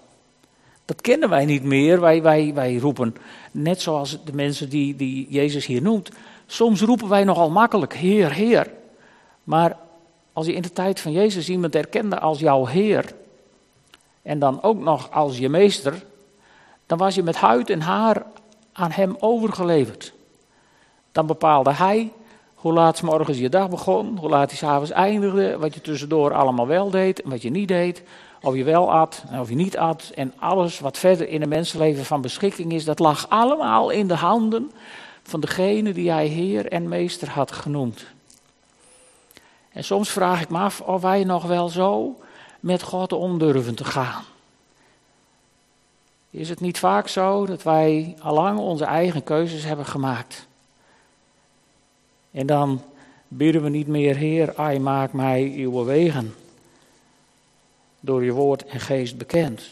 Dat 0.85 1.01
kennen 1.01 1.29
wij 1.29 1.45
niet 1.45 1.63
meer. 1.63 2.01
Wij, 2.01 2.23
wij, 2.23 2.55
wij 2.55 2.77
roepen, 2.77 3.17
net 3.51 3.81
zoals 3.81 4.19
de 4.25 4.33
mensen 4.33 4.69
die, 4.69 4.97
die 4.97 5.27
Jezus 5.31 5.67
hier 5.67 5.83
noemt, 5.83 6.11
soms 6.47 6.81
roepen 6.81 7.09
wij 7.09 7.25
nogal 7.25 7.51
makkelijk, 7.51 7.95
Heer, 7.95 8.33
Heer. 8.33 8.71
Maar 9.45 9.77
als 10.33 10.47
je 10.47 10.55
in 10.55 10.63
de 10.63 10.73
tijd 10.73 11.01
van 11.01 11.13
Jezus 11.13 11.49
iemand 11.49 11.75
erkende 11.75 12.19
als 12.19 12.39
jouw 12.39 12.67
Heer, 12.67 13.15
en 14.23 14.39
dan 14.39 14.63
ook 14.63 14.79
nog 14.79 15.11
als 15.11 15.39
je 15.39 15.49
meester, 15.49 16.05
dan 16.87 16.99
was 16.99 17.15
je 17.15 17.23
met 17.23 17.37
huid 17.37 17.71
en 17.71 17.81
haar 17.81 18.27
aan 18.73 18.91
hem 18.91 19.17
overgeleverd. 19.19 20.15
Dan 21.17 21.27
bepaalde 21.27 21.73
hij 21.73 22.13
hoe 22.55 22.73
laat 22.73 23.03
morgens 23.03 23.39
je 23.39 23.49
dag 23.49 23.69
begon, 23.69 24.19
hoe 24.19 24.29
laat 24.29 24.49
hij 24.49 24.59
s'avonds 24.59 24.91
eindigde, 24.91 25.59
wat 25.59 25.75
je 25.75 25.81
tussendoor 25.81 26.35
allemaal 26.35 26.67
wel 26.67 26.91
deed 26.91 27.23
en 27.23 27.31
wat 27.31 27.43
je 27.43 27.51
niet 27.51 27.69
deed. 27.69 28.03
Of 28.43 28.55
je 28.55 28.65
wel 28.65 28.93
at 28.93 29.25
en 29.31 29.41
of 29.41 29.49
je 29.49 29.55
niet 29.55 29.77
at. 29.77 30.13
En 30.15 30.33
alles 30.39 30.79
wat 30.79 30.99
verder 30.99 31.29
in 31.29 31.43
een 31.43 31.49
mensenleven 31.49 32.05
van 32.05 32.21
beschikking 32.21 32.73
is, 32.73 32.85
dat 32.85 32.99
lag 32.99 33.29
allemaal 33.29 33.91
in 33.91 34.09
de 34.09 34.15
handen 34.15 34.73
van 35.23 35.41
degene 35.41 35.93
die 35.93 36.11
hij 36.11 36.27
Heer 36.27 36.67
en 36.69 36.89
Meester 36.89 37.31
had 37.31 37.53
genoemd. 37.53 38.07
En 39.73 39.85
soms 39.85 40.11
vraag 40.11 40.43
ik 40.43 40.49
me 40.49 40.59
af 40.59 40.81
of 40.81 41.03
wij 41.03 41.25
nog 41.25 41.45
wel 41.45 41.69
zo 41.69 42.21
met 42.61 42.83
God 42.83 43.13
om 43.13 43.39
durven 43.39 43.75
te 43.75 43.85
gaan. 43.85 44.23
Is 46.31 46.49
het 46.49 46.61
niet 46.61 46.79
vaak 46.79 47.09
zo 47.09 47.47
dat 47.47 47.63
wij 47.63 48.17
allang 48.21 48.59
onze 48.59 48.85
eigen 48.85 49.25
keuzes 49.25 49.65
hebben 49.65 49.87
gemaakt? 49.87 50.47
En 52.37 52.47
dan 52.47 52.83
bidden 53.29 53.63
we 53.63 53.69
niet 53.69 53.87
meer, 53.87 54.17
Heer, 54.17 54.57
ai, 54.57 54.79
maak 54.79 55.13
mij 55.13 55.53
uw 55.57 55.85
wegen 55.85 56.35
door 58.01 58.25
je 58.25 58.33
woord 58.33 58.65
en 58.65 58.81
geest 58.81 59.19
bekend. 59.19 59.63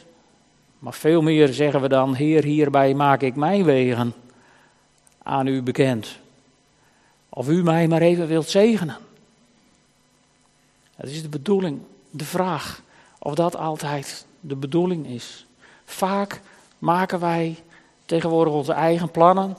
Maar 0.79 0.94
veel 0.94 1.22
meer 1.22 1.48
zeggen 1.53 1.81
we 1.81 1.88
dan, 1.88 2.14
Heer, 2.14 2.44
hierbij 2.44 2.94
maak 2.94 3.20
ik 3.22 3.37
mijn 3.37 3.64
wegen 3.64 4.14
aan 5.22 5.46
u 5.46 5.62
bekend. 5.62 6.18
Of 7.29 7.48
u 7.48 7.62
mij 7.62 7.88
maar 7.88 8.03
even 8.03 8.27
wilt 8.27 8.48
zegenen. 8.48 8.96
Het 10.96 11.11
is 11.11 11.22
de 11.22 11.29
bedoeling, 11.29 11.81
de 12.11 12.24
vraag, 12.24 12.83
of 13.18 13.35
dat 13.35 13.57
altijd 13.57 14.27
de 14.40 14.57
bedoeling 14.57 15.07
is. 15.07 15.46
Vaak 15.85 16.40
maken 16.79 17.20
wij 17.20 17.57
tegenwoordig 18.05 18.53
onze 18.53 18.72
eigen 18.72 19.11
plannen, 19.11 19.57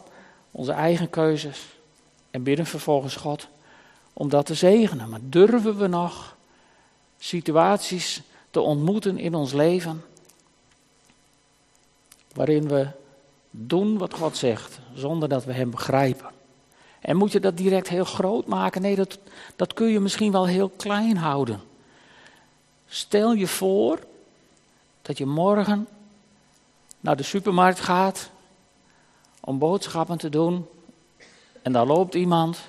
onze 0.51 0.71
eigen 0.71 1.09
keuzes 1.09 1.73
en 2.35 2.43
bidden 2.43 2.65
vervolgens 2.65 3.15
God 3.15 3.47
om 4.13 4.29
dat 4.29 4.45
te 4.45 4.53
zegenen. 4.53 5.09
Maar 5.09 5.19
durven 5.23 5.77
we 5.77 5.87
nog 5.87 6.35
situaties 7.17 8.21
te 8.51 8.59
ontmoeten 8.59 9.17
in 9.17 9.35
ons 9.35 9.53
leven 9.53 10.03
waarin 12.33 12.67
we 12.67 12.87
doen 13.51 13.97
wat 13.97 14.13
God 14.13 14.37
zegt, 14.37 14.79
zonder 14.93 15.29
dat 15.29 15.45
we 15.45 15.53
Hem 15.53 15.69
begrijpen? 15.69 16.29
En 16.99 17.17
moet 17.17 17.31
je 17.31 17.39
dat 17.39 17.57
direct 17.57 17.87
heel 17.87 18.05
groot 18.05 18.47
maken? 18.47 18.81
Nee, 18.81 18.95
dat, 18.95 19.17
dat 19.55 19.73
kun 19.73 19.87
je 19.87 19.99
misschien 19.99 20.31
wel 20.31 20.47
heel 20.47 20.69
klein 20.69 21.17
houden. 21.17 21.61
Stel 22.87 23.33
je 23.33 23.47
voor 23.47 23.99
dat 25.01 25.17
je 25.17 25.25
morgen 25.25 25.87
naar 26.99 27.15
de 27.15 27.23
supermarkt 27.23 27.79
gaat 27.79 28.29
om 29.39 29.59
boodschappen 29.59 30.17
te 30.17 30.29
doen. 30.29 30.65
En 31.65 31.71
daar 31.71 31.85
loopt 31.85 32.15
iemand. 32.15 32.59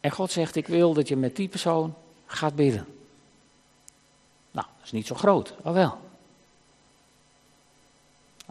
En 0.00 0.10
God 0.10 0.30
zegt: 0.30 0.56
Ik 0.56 0.66
wil 0.66 0.92
dat 0.92 1.08
je 1.08 1.16
met 1.16 1.36
die 1.36 1.48
persoon 1.48 1.94
gaat 2.26 2.54
bidden. 2.54 2.86
Nou, 4.50 4.66
dat 4.76 4.84
is 4.84 4.92
niet 4.92 5.06
zo 5.06 5.14
groot, 5.14 5.54
al 5.62 5.72
wel. 5.72 5.98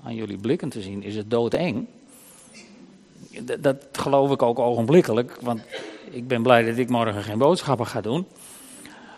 Aan 0.04 0.16
jullie 0.16 0.38
blikken 0.38 0.70
te 0.70 0.82
zien 0.82 1.04
is 1.04 1.16
het 1.16 1.30
doodeng. 1.30 1.88
Dat, 3.40 3.64
dat 3.64 3.78
geloof 3.92 4.32
ik 4.32 4.42
ook 4.42 4.60
ogenblikkelijk, 4.60 5.38
want 5.42 5.62
ik 6.12 6.28
ben 6.28 6.44
blij 6.44 6.64
dat 6.64 6.78
ik 6.78 6.90
morgen 6.90 7.24
geen 7.24 7.38
boodschappen 7.38 7.88
ga 7.88 8.02
doen. 8.02 8.28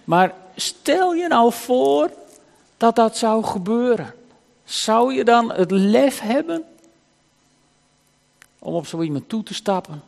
Maar 0.04 0.34
stel 0.56 1.14
je 1.14 1.28
nou 1.28 1.54
voor 1.54 2.12
dat 2.78 2.96
dat 2.96 3.18
zou 3.18 3.44
gebeuren. 3.44 4.14
Zou 4.64 5.14
je 5.14 5.24
dan 5.24 5.52
het 5.52 5.72
lef 5.72 6.20
hebben 6.20 6.64
om 8.68 8.74
op 8.74 8.88
zo 8.88 9.02
iemand 9.02 9.30
toe 9.30 9.44
te 9.44 9.54
stappen 9.54 10.02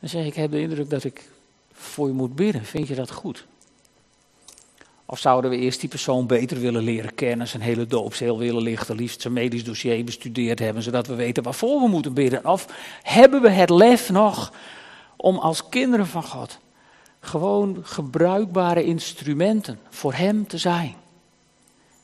en 0.00 0.08
zeggen: 0.08 0.30
Ik 0.30 0.36
heb 0.36 0.50
de 0.50 0.60
indruk 0.60 0.90
dat 0.90 1.04
ik 1.04 1.30
voor 1.72 2.06
je 2.06 2.12
moet 2.12 2.34
bidden. 2.34 2.64
Vind 2.64 2.88
je 2.88 2.94
dat 2.94 3.10
goed? 3.10 3.46
Of 5.06 5.18
zouden 5.18 5.50
we 5.50 5.56
eerst 5.56 5.80
die 5.80 5.88
persoon 5.88 6.26
beter 6.26 6.60
willen 6.60 6.82
leren 6.82 7.14
kennen, 7.14 7.48
zijn 7.48 7.62
hele 7.62 7.86
doopseel 7.86 8.38
willen 8.38 8.62
lichten, 8.62 8.96
liefst 8.96 9.20
zijn 9.20 9.32
medisch 9.32 9.64
dossier 9.64 10.04
bestudeerd 10.04 10.58
hebben, 10.58 10.82
zodat 10.82 11.06
we 11.06 11.14
weten 11.14 11.42
waarvoor 11.42 11.80
we 11.80 11.88
moeten 11.88 12.14
bidden? 12.14 12.46
Of 12.46 12.66
hebben 13.02 13.42
we 13.42 13.50
het 13.50 13.70
lef 13.70 14.10
nog 14.10 14.52
om 15.16 15.38
als 15.38 15.68
kinderen 15.68 16.06
van 16.06 16.22
God 16.22 16.58
gewoon 17.20 17.78
gebruikbare 17.82 18.84
instrumenten 18.84 19.78
voor 19.88 20.14
Hem 20.14 20.46
te 20.46 20.58
zijn? 20.58 20.94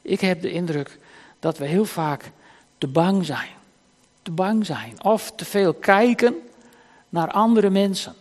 Ik 0.03 0.21
heb 0.21 0.43
de 0.43 0.51
indruk 0.51 0.99
dat 1.39 1.59
we 1.59 1.67
heel 1.67 1.85
vaak 1.85 2.33
te 2.79 2.87
bang 2.87 3.25
zijn. 3.25 3.63
Te 4.25 4.31
bang 4.31 4.67
zijn. 4.67 5.05
Of 5.05 5.33
te 5.37 5.45
veel 5.45 5.75
kijken 5.75 6.35
naar 7.09 7.31
andere 7.31 7.71
mensen. 7.71 8.15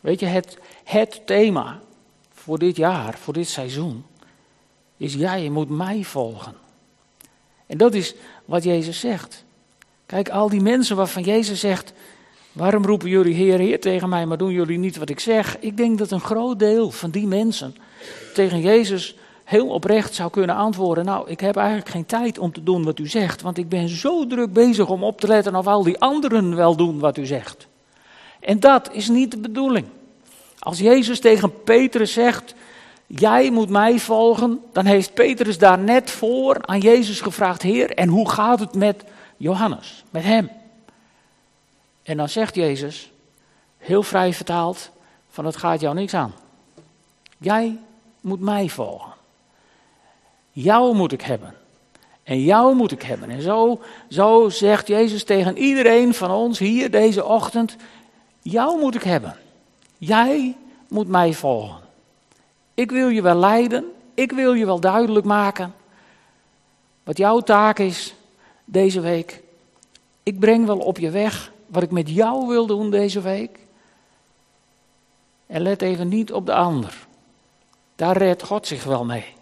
Weet 0.00 0.20
je, 0.20 0.26
het, 0.26 0.58
het 0.84 1.20
thema 1.24 1.80
voor 2.32 2.58
dit 2.58 2.76
jaar, 2.76 3.18
voor 3.18 3.32
dit 3.32 3.48
seizoen, 3.48 4.04
is 4.96 5.14
jij 5.14 5.48
moet 5.48 5.70
mij 5.70 6.02
volgen. 6.04 6.54
En 7.66 7.78
dat 7.78 7.94
is 7.94 8.14
wat 8.44 8.64
Jezus 8.64 9.00
zegt. 9.00 9.44
Kijk, 10.06 10.28
al 10.28 10.48
die 10.48 10.60
mensen 10.60 10.96
waarvan 10.96 11.22
Jezus 11.22 11.60
zegt, 11.60 11.92
waarom 12.52 12.84
roepen 12.84 13.08
jullie 13.08 13.34
Heer, 13.34 13.58
Heer 13.58 13.80
tegen 13.80 14.08
mij, 14.08 14.26
maar 14.26 14.38
doen 14.38 14.52
jullie 14.52 14.78
niet 14.78 14.96
wat 14.96 15.08
ik 15.08 15.20
zeg? 15.20 15.58
Ik 15.58 15.76
denk 15.76 15.98
dat 15.98 16.10
een 16.10 16.20
groot 16.20 16.58
deel 16.58 16.90
van 16.90 17.10
die 17.10 17.26
mensen 17.26 17.76
tegen 18.34 18.60
Jezus 18.60 19.16
heel 19.48 19.68
oprecht 19.68 20.14
zou 20.14 20.30
kunnen 20.30 20.56
antwoorden: 20.56 21.04
Nou, 21.04 21.30
ik 21.30 21.40
heb 21.40 21.56
eigenlijk 21.56 21.88
geen 21.88 22.06
tijd 22.06 22.38
om 22.38 22.52
te 22.52 22.62
doen 22.62 22.84
wat 22.84 22.98
u 22.98 23.08
zegt, 23.08 23.42
want 23.42 23.58
ik 23.58 23.68
ben 23.68 23.88
zo 23.88 24.26
druk 24.26 24.52
bezig 24.52 24.88
om 24.88 25.04
op 25.04 25.20
te 25.20 25.26
letten 25.26 25.54
of 25.54 25.66
al 25.66 25.82
die 25.82 25.98
anderen 25.98 26.56
wel 26.56 26.76
doen 26.76 26.98
wat 26.98 27.16
u 27.16 27.26
zegt. 27.26 27.66
En 28.40 28.60
dat 28.60 28.92
is 28.92 29.08
niet 29.08 29.30
de 29.30 29.38
bedoeling. 29.38 29.86
Als 30.58 30.78
Jezus 30.78 31.20
tegen 31.20 31.62
Petrus 31.62 32.12
zegt: 32.12 32.54
Jij 33.06 33.50
moet 33.50 33.68
mij 33.68 33.98
volgen, 33.98 34.60
dan 34.72 34.84
heeft 34.84 35.14
Petrus 35.14 35.58
daar 35.58 35.78
net 35.78 36.10
voor 36.10 36.66
aan 36.66 36.80
Jezus 36.80 37.20
gevraagd: 37.20 37.62
Heer, 37.62 37.90
en 37.94 38.08
hoe 38.08 38.30
gaat 38.30 38.60
het 38.60 38.74
met 38.74 39.04
Johannes, 39.36 40.04
met 40.10 40.22
hem? 40.22 40.50
En 42.02 42.16
dan 42.16 42.28
zegt 42.28 42.54
Jezus, 42.54 43.10
heel 43.78 44.02
vrij 44.02 44.32
vertaald: 44.32 44.90
van 45.30 45.44
het 45.44 45.56
gaat 45.56 45.80
jou 45.80 45.94
niks 45.94 46.14
aan. 46.14 46.34
Jij 47.38 47.78
moet 48.20 48.40
mij 48.40 48.68
volgen. 48.68 49.16
Jou 50.60 50.94
moet 50.94 51.12
ik 51.12 51.20
hebben. 51.20 51.54
En 52.22 52.40
jou 52.40 52.74
moet 52.74 52.92
ik 52.92 53.02
hebben. 53.02 53.30
En 53.30 53.42
zo, 53.42 53.80
zo 54.08 54.48
zegt 54.48 54.86
Jezus 54.86 55.24
tegen 55.24 55.58
iedereen 55.58 56.14
van 56.14 56.30
ons 56.30 56.58
hier 56.58 56.90
deze 56.90 57.24
ochtend: 57.24 57.76
Jou 58.42 58.80
moet 58.80 58.94
ik 58.94 59.02
hebben. 59.02 59.36
Jij 59.98 60.56
moet 60.88 61.08
mij 61.08 61.32
volgen. 61.32 61.78
Ik 62.74 62.90
wil 62.90 63.08
je 63.08 63.22
wel 63.22 63.34
leiden. 63.34 63.84
Ik 64.14 64.32
wil 64.32 64.52
je 64.52 64.66
wel 64.66 64.80
duidelijk 64.80 65.26
maken. 65.26 65.74
Wat 67.04 67.16
jouw 67.16 67.40
taak 67.40 67.78
is 67.78 68.14
deze 68.64 69.00
week. 69.00 69.42
Ik 70.22 70.38
breng 70.38 70.66
wel 70.66 70.78
op 70.78 70.98
je 70.98 71.10
weg 71.10 71.52
wat 71.66 71.82
ik 71.82 71.90
met 71.90 72.10
jou 72.10 72.46
wil 72.46 72.66
doen 72.66 72.90
deze 72.90 73.20
week. 73.20 73.58
En 75.46 75.62
let 75.62 75.82
even 75.82 76.08
niet 76.08 76.32
op 76.32 76.46
de 76.46 76.54
ander. 76.54 77.06
Daar 77.96 78.16
redt 78.16 78.42
God 78.42 78.66
zich 78.66 78.84
wel 78.84 79.04
mee. 79.04 79.36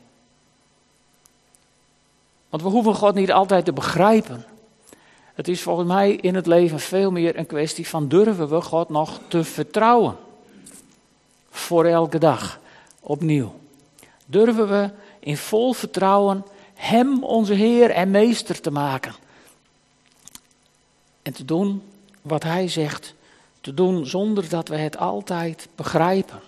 Want 2.57 2.69
we 2.69 2.75
hoeven 2.75 2.95
God 2.95 3.15
niet 3.15 3.33
altijd 3.33 3.65
te 3.65 3.73
begrijpen. 3.73 4.45
Het 5.35 5.49
is 5.49 5.63
volgens 5.63 5.89
mij 5.89 6.13
in 6.13 6.35
het 6.35 6.47
leven 6.47 6.81
veel 6.81 7.11
meer 7.11 7.39
een 7.39 7.47
kwestie 7.47 7.89
van 7.89 8.09
durven 8.09 8.49
we 8.49 8.61
God 8.61 8.89
nog 8.89 9.21
te 9.29 9.45
vertrouwen. 9.45 10.17
Voor 11.51 11.85
elke 11.85 12.19
dag, 12.19 12.61
opnieuw. 13.01 13.55
Durven 14.27 14.69
we 14.69 14.91
in 15.19 15.37
vol 15.37 15.73
vertrouwen 15.73 16.45
Hem 16.75 17.25
onze 17.25 17.53
Heer 17.55 17.91
en 17.91 18.11
Meester 18.11 18.61
te 18.61 18.71
maken. 18.71 19.15
En 21.23 21.33
te 21.33 21.45
doen 21.45 21.83
wat 22.23 22.43
Hij 22.43 22.69
zegt. 22.69 23.15
Te 23.61 23.75
doen 23.75 24.07
zonder 24.07 24.49
dat 24.49 24.69
we 24.69 24.77
het 24.77 24.99
altijd 24.99 25.69
begrijpen. 25.75 26.41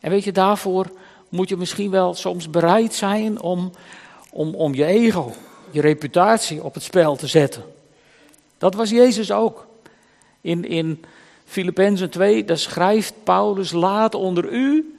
En 0.00 0.10
weet 0.10 0.24
je, 0.24 0.32
daarvoor 0.32 0.90
moet 1.28 1.48
je 1.48 1.56
misschien 1.56 1.90
wel 1.90 2.14
soms 2.14 2.50
bereid 2.50 2.94
zijn 2.94 3.40
om 3.40 3.72
om, 4.30 4.54
om 4.54 4.74
je 4.74 4.84
ego, 4.84 5.32
je 5.70 5.80
reputatie 5.80 6.62
op 6.62 6.74
het 6.74 6.82
spel 6.82 7.16
te 7.16 7.26
zetten. 7.26 7.64
Dat 8.58 8.74
was 8.74 8.90
Jezus 8.90 9.30
ook. 9.30 9.66
In, 10.40 10.64
in 10.64 11.04
Filippenzen 11.44 12.10
2, 12.10 12.44
daar 12.44 12.58
schrijft 12.58 13.14
Paulus: 13.24 13.72
Laat 13.72 14.14
onder 14.14 14.52
u, 14.52 14.98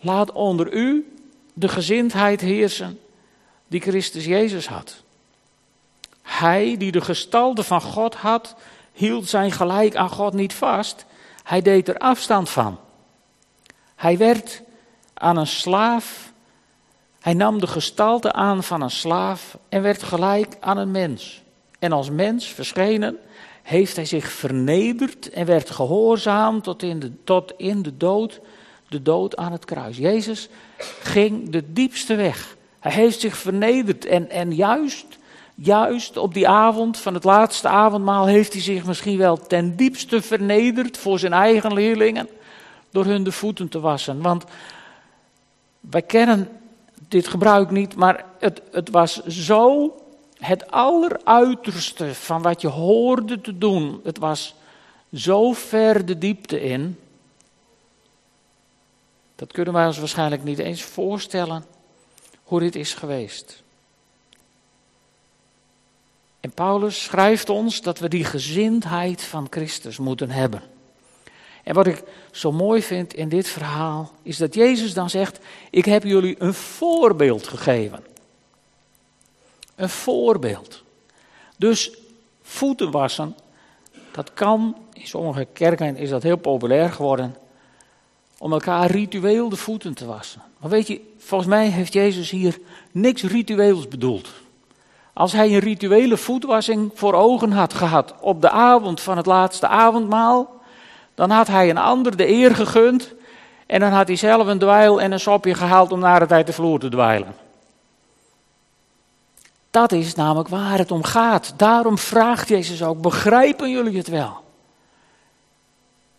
laat 0.00 0.32
onder 0.32 0.72
u 0.72 1.14
de 1.52 1.68
gezindheid 1.68 2.40
heersen 2.40 2.98
die 3.68 3.80
Christus 3.80 4.24
Jezus 4.24 4.66
had. 4.66 5.02
Hij 6.22 6.76
die 6.76 6.92
de 6.92 7.00
gestalte 7.00 7.62
van 7.62 7.80
God 7.80 8.14
had, 8.14 8.54
hield 8.92 9.28
zijn 9.28 9.52
gelijk 9.52 9.96
aan 9.96 10.10
God 10.10 10.32
niet 10.32 10.54
vast. 10.54 11.04
Hij 11.42 11.62
deed 11.62 11.88
er 11.88 11.98
afstand 11.98 12.50
van. 12.50 12.78
Hij 13.96 14.18
werd 14.18 14.62
aan 15.14 15.36
een 15.36 15.46
slaaf. 15.46 16.29
Hij 17.20 17.34
nam 17.34 17.60
de 17.60 17.66
gestalte 17.66 18.32
aan 18.32 18.62
van 18.62 18.80
een 18.82 18.90
slaaf 18.90 19.58
en 19.68 19.82
werd 19.82 20.02
gelijk 20.02 20.56
aan 20.60 20.76
een 20.76 20.90
mens. 20.90 21.42
En 21.78 21.92
als 21.92 22.10
mens 22.10 22.46
verschenen 22.46 23.18
heeft 23.62 23.96
hij 23.96 24.04
zich 24.04 24.30
vernederd 24.30 25.30
en 25.30 25.46
werd 25.46 25.70
gehoorzaam 25.70 26.62
tot 26.62 26.82
in 26.82 26.98
de, 26.98 27.12
tot 27.24 27.52
in 27.56 27.82
de 27.82 27.96
dood, 27.96 28.40
de 28.88 29.02
dood 29.02 29.36
aan 29.36 29.52
het 29.52 29.64
kruis. 29.64 29.96
Jezus 29.96 30.48
ging 31.02 31.50
de 31.50 31.72
diepste 31.72 32.14
weg. 32.14 32.56
Hij 32.78 32.92
heeft 32.92 33.20
zich 33.20 33.36
vernederd 33.36 34.04
en, 34.04 34.30
en 34.30 34.54
juist, 34.54 35.06
juist 35.54 36.16
op 36.16 36.34
die 36.34 36.48
avond 36.48 36.98
van 36.98 37.14
het 37.14 37.24
laatste 37.24 37.68
avondmaal 37.68 38.26
heeft 38.26 38.52
hij 38.52 38.62
zich 38.62 38.84
misschien 38.84 39.18
wel 39.18 39.36
ten 39.36 39.76
diepste 39.76 40.22
vernederd 40.22 40.98
voor 40.98 41.18
zijn 41.18 41.32
eigen 41.32 41.72
leerlingen 41.72 42.28
door 42.90 43.04
hun 43.04 43.24
de 43.24 43.32
voeten 43.32 43.68
te 43.68 43.80
wassen. 43.80 44.22
Want 44.22 44.44
wij 45.80 46.02
kennen 46.02 46.59
dit 47.10 47.28
gebruik 47.28 47.70
niet, 47.70 47.96
maar 47.96 48.24
het, 48.38 48.62
het 48.72 48.90
was 48.90 49.24
zo 49.24 49.94
het 50.38 50.70
alleruiterste 50.70 52.14
van 52.14 52.42
wat 52.42 52.60
je 52.60 52.68
hoorde 52.68 53.40
te 53.40 53.58
doen. 53.58 54.00
Het 54.04 54.18
was 54.18 54.54
zo 55.14 55.52
ver 55.52 56.06
de 56.06 56.18
diepte 56.18 56.60
in. 56.60 56.98
Dat 59.36 59.52
kunnen 59.52 59.74
wij 59.74 59.86
ons 59.86 59.98
waarschijnlijk 59.98 60.44
niet 60.44 60.58
eens 60.58 60.82
voorstellen 60.82 61.64
hoe 62.44 62.60
dit 62.60 62.76
is 62.76 62.94
geweest. 62.94 63.62
En 66.40 66.50
Paulus 66.50 67.02
schrijft 67.02 67.48
ons 67.48 67.82
dat 67.82 67.98
we 67.98 68.08
die 68.08 68.24
gezindheid 68.24 69.22
van 69.22 69.46
Christus 69.50 69.98
moeten 69.98 70.30
hebben. 70.30 70.62
En 71.64 71.74
wat 71.74 71.86
ik 71.86 72.02
zo 72.30 72.52
mooi 72.52 72.82
vind 72.82 73.14
in 73.14 73.28
dit 73.28 73.48
verhaal 73.48 74.12
is 74.22 74.36
dat 74.36 74.54
Jezus 74.54 74.94
dan 74.94 75.10
zegt: 75.10 75.38
Ik 75.70 75.84
heb 75.84 76.02
jullie 76.02 76.36
een 76.38 76.54
voorbeeld 76.54 77.46
gegeven. 77.46 78.04
Een 79.74 79.88
voorbeeld. 79.88 80.82
Dus 81.56 81.92
voeten 82.42 82.90
wassen, 82.90 83.36
dat 84.12 84.34
kan, 84.34 84.76
in 84.92 85.06
sommige 85.06 85.46
kerken 85.52 85.96
is 85.96 86.10
dat 86.10 86.22
heel 86.22 86.36
populair 86.36 86.92
geworden, 86.92 87.36
om 88.38 88.52
elkaar 88.52 88.90
ritueel 88.90 89.48
de 89.48 89.56
voeten 89.56 89.94
te 89.94 90.06
wassen. 90.06 90.42
Maar 90.58 90.70
weet 90.70 90.86
je, 90.86 91.00
volgens 91.18 91.50
mij 91.50 91.68
heeft 91.68 91.92
Jezus 91.92 92.30
hier 92.30 92.58
niks 92.90 93.22
ritueels 93.22 93.88
bedoeld. 93.88 94.28
Als 95.12 95.32
hij 95.32 95.52
een 95.52 95.58
rituele 95.58 96.16
voetwassing 96.16 96.90
voor 96.94 97.14
ogen 97.14 97.52
had 97.52 97.74
gehad 97.74 98.14
op 98.20 98.40
de 98.40 98.50
avond 98.50 99.00
van 99.00 99.16
het 99.16 99.26
laatste 99.26 99.66
avondmaal, 99.66 100.59
dan 101.14 101.30
had 101.30 101.46
hij 101.46 101.70
een 101.70 101.78
ander 101.78 102.16
de 102.16 102.28
eer 102.28 102.54
gegund 102.54 103.14
en 103.66 103.80
dan 103.80 103.92
had 103.92 104.06
hij 104.06 104.16
zelf 104.16 104.46
een 104.46 104.58
dweil 104.58 105.00
en 105.00 105.12
een 105.12 105.20
sopje 105.20 105.54
gehaald 105.54 105.92
om 105.92 105.98
naar 105.98 106.20
het 106.20 106.32
uit 106.32 106.46
de 106.46 106.52
vloer 106.52 106.78
te 106.78 106.88
dweilen. 106.88 107.34
Dat 109.70 109.92
is 109.92 110.14
namelijk 110.14 110.48
waar 110.48 110.78
het 110.78 110.90
om 110.90 111.02
gaat. 111.02 111.54
Daarom 111.56 111.98
vraagt 111.98 112.48
Jezus 112.48 112.82
ook: 112.82 113.00
begrijpen 113.00 113.70
jullie 113.70 113.96
het 113.96 114.08
wel? 114.08 114.38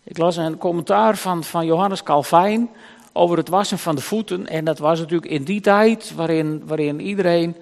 Ik 0.02 0.18
las 0.18 0.36
een 0.36 0.58
commentaar 0.58 1.16
van, 1.16 1.44
van 1.44 1.66
Johannes 1.66 2.02
Calvijn 2.02 2.70
over 3.12 3.36
het 3.36 3.48
wassen 3.48 3.78
van 3.78 3.94
de 3.94 4.00
voeten. 4.00 4.46
En 4.46 4.64
dat 4.64 4.78
was 4.78 4.98
natuurlijk 4.98 5.32
in 5.32 5.44
die 5.44 5.60
tijd 5.60 6.14
waarin, 6.14 6.62
waarin 6.66 7.00
iedereen 7.00 7.56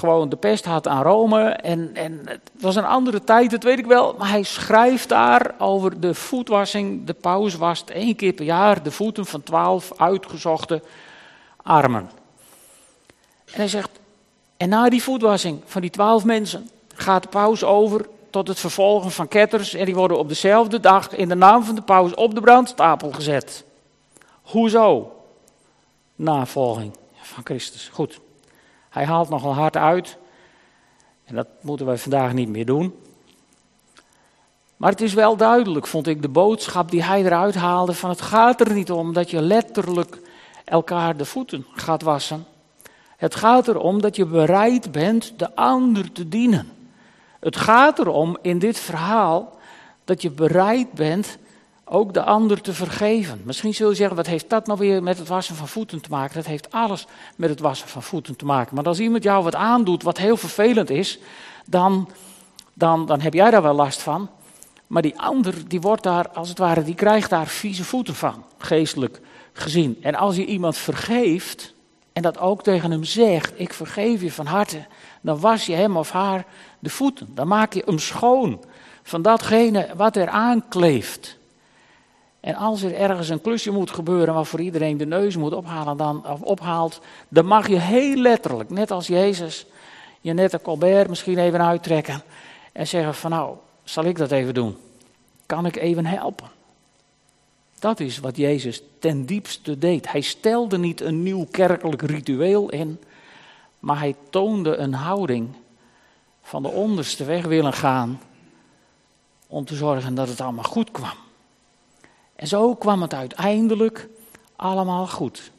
gewoon 0.00 0.28
de 0.28 0.36
pest 0.36 0.64
had 0.64 0.88
aan 0.88 1.02
Rome. 1.02 1.42
En, 1.48 1.90
en 1.94 2.20
het 2.24 2.50
was 2.60 2.76
een 2.76 2.84
andere 2.84 3.24
tijd, 3.24 3.50
dat 3.50 3.62
weet 3.62 3.78
ik 3.78 3.86
wel. 3.86 4.14
Maar 4.18 4.28
hij 4.28 4.42
schrijft 4.42 5.08
daar 5.08 5.54
over 5.58 6.00
de 6.00 6.14
voetwassing. 6.14 7.06
De 7.06 7.12
paus 7.12 7.54
wast 7.54 7.90
één 7.90 8.16
keer 8.16 8.32
per 8.32 8.44
jaar 8.44 8.82
de 8.82 8.90
voeten 8.90 9.26
van 9.26 9.42
twaalf 9.42 9.92
uitgezochte 9.96 10.82
armen. 11.56 12.10
En 13.44 13.56
hij 13.56 13.68
zegt, 13.68 13.90
en 14.56 14.68
na 14.68 14.88
die 14.88 15.02
voetwassing 15.02 15.60
van 15.64 15.80
die 15.80 15.90
twaalf 15.90 16.24
mensen 16.24 16.70
gaat 16.94 17.22
de 17.22 17.28
paus 17.28 17.64
over 17.64 18.06
tot 18.30 18.48
het 18.48 18.58
vervolgen 18.58 19.10
van 19.10 19.28
ketters. 19.28 19.74
En 19.74 19.84
die 19.84 19.94
worden 19.94 20.18
op 20.18 20.28
dezelfde 20.28 20.80
dag 20.80 21.16
in 21.16 21.28
de 21.28 21.34
naam 21.34 21.64
van 21.64 21.74
de 21.74 21.82
paus 21.82 22.14
op 22.14 22.34
de 22.34 22.40
brandstapel 22.40 23.12
gezet. 23.12 23.64
Hoezo? 24.42 25.12
Navolging 26.16 26.96
van 27.22 27.44
Christus. 27.44 27.88
Goed. 27.92 28.20
Hij 28.90 29.04
haalt 29.04 29.28
nogal 29.28 29.54
hard 29.54 29.76
uit. 29.76 30.16
En 31.24 31.34
dat 31.34 31.46
moeten 31.60 31.86
wij 31.86 31.98
vandaag 31.98 32.32
niet 32.32 32.48
meer 32.48 32.66
doen. 32.66 32.94
Maar 34.76 34.90
het 34.90 35.00
is 35.00 35.14
wel 35.14 35.36
duidelijk, 35.36 35.86
vond 35.86 36.06
ik, 36.06 36.22
de 36.22 36.28
boodschap 36.28 36.90
die 36.90 37.02
hij 37.02 37.24
eruit 37.24 37.54
haalde: 37.54 37.92
van 37.92 38.10
het 38.10 38.20
gaat 38.20 38.60
er 38.60 38.72
niet 38.72 38.90
om 38.90 39.12
dat 39.12 39.30
je 39.30 39.40
letterlijk 39.40 40.20
elkaar 40.64 41.16
de 41.16 41.24
voeten 41.24 41.66
gaat 41.74 42.02
wassen. 42.02 42.46
Het 43.16 43.34
gaat 43.34 43.68
erom 43.68 44.00
dat 44.00 44.16
je 44.16 44.26
bereid 44.26 44.92
bent 44.92 45.32
de 45.36 45.54
ander 45.54 46.12
te 46.12 46.28
dienen. 46.28 46.72
Het 47.40 47.56
gaat 47.56 47.98
erom 47.98 48.38
in 48.42 48.58
dit 48.58 48.78
verhaal 48.78 49.58
dat 50.04 50.22
je 50.22 50.30
bereid 50.30 50.92
bent 50.92 51.38
ook 51.92 52.14
de 52.14 52.22
ander 52.22 52.60
te 52.60 52.74
vergeven. 52.74 53.40
Misschien 53.44 53.74
zul 53.74 53.88
je 53.88 53.94
zeggen, 53.94 54.16
wat 54.16 54.26
heeft 54.26 54.50
dat 54.50 54.66
nou 54.66 54.78
weer 54.78 55.02
met 55.02 55.18
het 55.18 55.28
wassen 55.28 55.56
van 55.56 55.68
voeten 55.68 56.00
te 56.00 56.10
maken? 56.10 56.34
Dat 56.34 56.46
heeft 56.46 56.72
alles 56.72 57.06
met 57.36 57.50
het 57.50 57.60
wassen 57.60 57.88
van 57.88 58.02
voeten 58.02 58.36
te 58.36 58.44
maken. 58.44 58.74
Maar 58.74 58.84
als 58.84 58.98
iemand 58.98 59.22
jou 59.22 59.44
wat 59.44 59.54
aandoet 59.54 60.02
wat 60.02 60.18
heel 60.18 60.36
vervelend 60.36 60.90
is, 60.90 61.18
dan, 61.66 62.08
dan, 62.74 63.06
dan 63.06 63.20
heb 63.20 63.34
jij 63.34 63.50
daar 63.50 63.62
wel 63.62 63.74
last 63.74 64.02
van. 64.02 64.28
Maar 64.86 65.02
die 65.02 65.20
ander, 65.20 65.68
die 65.68 65.80
wordt 65.80 66.02
daar, 66.02 66.28
als 66.28 66.48
het 66.48 66.58
ware, 66.58 66.84
die 66.84 66.94
krijgt 66.94 67.30
daar 67.30 67.46
vieze 67.46 67.84
voeten 67.84 68.14
van, 68.14 68.44
geestelijk 68.58 69.20
gezien. 69.52 69.98
En 70.00 70.14
als 70.14 70.36
je 70.36 70.44
iemand 70.44 70.76
vergeeft, 70.76 71.74
en 72.12 72.22
dat 72.22 72.38
ook 72.38 72.62
tegen 72.62 72.90
hem 72.90 73.04
zegt, 73.04 73.52
ik 73.56 73.72
vergeef 73.72 74.22
je 74.22 74.32
van 74.32 74.46
harte, 74.46 74.86
dan 75.20 75.40
was 75.40 75.66
je 75.66 75.74
hem 75.74 75.96
of 75.96 76.10
haar 76.10 76.44
de 76.78 76.90
voeten. 76.90 77.28
Dan 77.34 77.48
maak 77.48 77.72
je 77.72 77.82
hem 77.84 77.98
schoon 77.98 78.64
van 79.02 79.22
datgene 79.22 79.88
wat 79.96 80.16
er 80.16 80.28
aankleeft. 80.28 81.38
En 82.40 82.54
als 82.54 82.82
er 82.82 82.94
ergens 82.94 83.28
een 83.28 83.40
klusje 83.40 83.70
moet 83.70 83.90
gebeuren 83.90 84.34
waarvoor 84.34 84.60
iedereen 84.60 84.96
de 84.96 85.06
neus 85.06 85.36
moet 85.36 85.52
ophalen, 85.52 85.96
dan, 85.96 86.26
of 86.26 86.40
ophaalt, 86.40 87.00
dan 87.28 87.46
mag 87.46 87.68
je 87.68 87.78
heel 87.78 88.16
letterlijk, 88.16 88.70
net 88.70 88.90
als 88.90 89.06
Jezus, 89.06 89.66
je 90.20 90.32
net 90.32 90.52
een 90.52 90.62
Colbert 90.62 91.08
misschien 91.08 91.38
even 91.38 91.62
uittrekken 91.62 92.22
en 92.72 92.86
zeggen 92.86 93.14
van 93.14 93.30
nou, 93.30 93.56
zal 93.84 94.04
ik 94.04 94.16
dat 94.16 94.30
even 94.30 94.54
doen? 94.54 94.76
Kan 95.46 95.66
ik 95.66 95.76
even 95.76 96.06
helpen? 96.06 96.48
Dat 97.78 98.00
is 98.00 98.18
wat 98.18 98.36
Jezus 98.36 98.82
ten 98.98 99.26
diepste 99.26 99.78
deed. 99.78 100.12
Hij 100.12 100.20
stelde 100.20 100.78
niet 100.78 101.00
een 101.00 101.22
nieuw 101.22 101.46
kerkelijk 101.50 102.02
ritueel 102.02 102.70
in, 102.70 103.00
maar 103.78 103.98
hij 103.98 104.14
toonde 104.30 104.76
een 104.76 104.94
houding 104.94 105.48
van 106.42 106.62
de 106.62 106.68
onderste 106.68 107.24
weg 107.24 107.44
willen 107.44 107.72
gaan 107.72 108.20
om 109.46 109.64
te 109.64 109.74
zorgen 109.74 110.14
dat 110.14 110.28
het 110.28 110.40
allemaal 110.40 110.64
goed 110.64 110.90
kwam. 110.90 111.28
En 112.40 112.46
zo 112.46 112.74
kwam 112.74 113.02
het 113.02 113.14
uiteindelijk 113.14 114.08
allemaal 114.56 115.06
goed. 115.06 115.50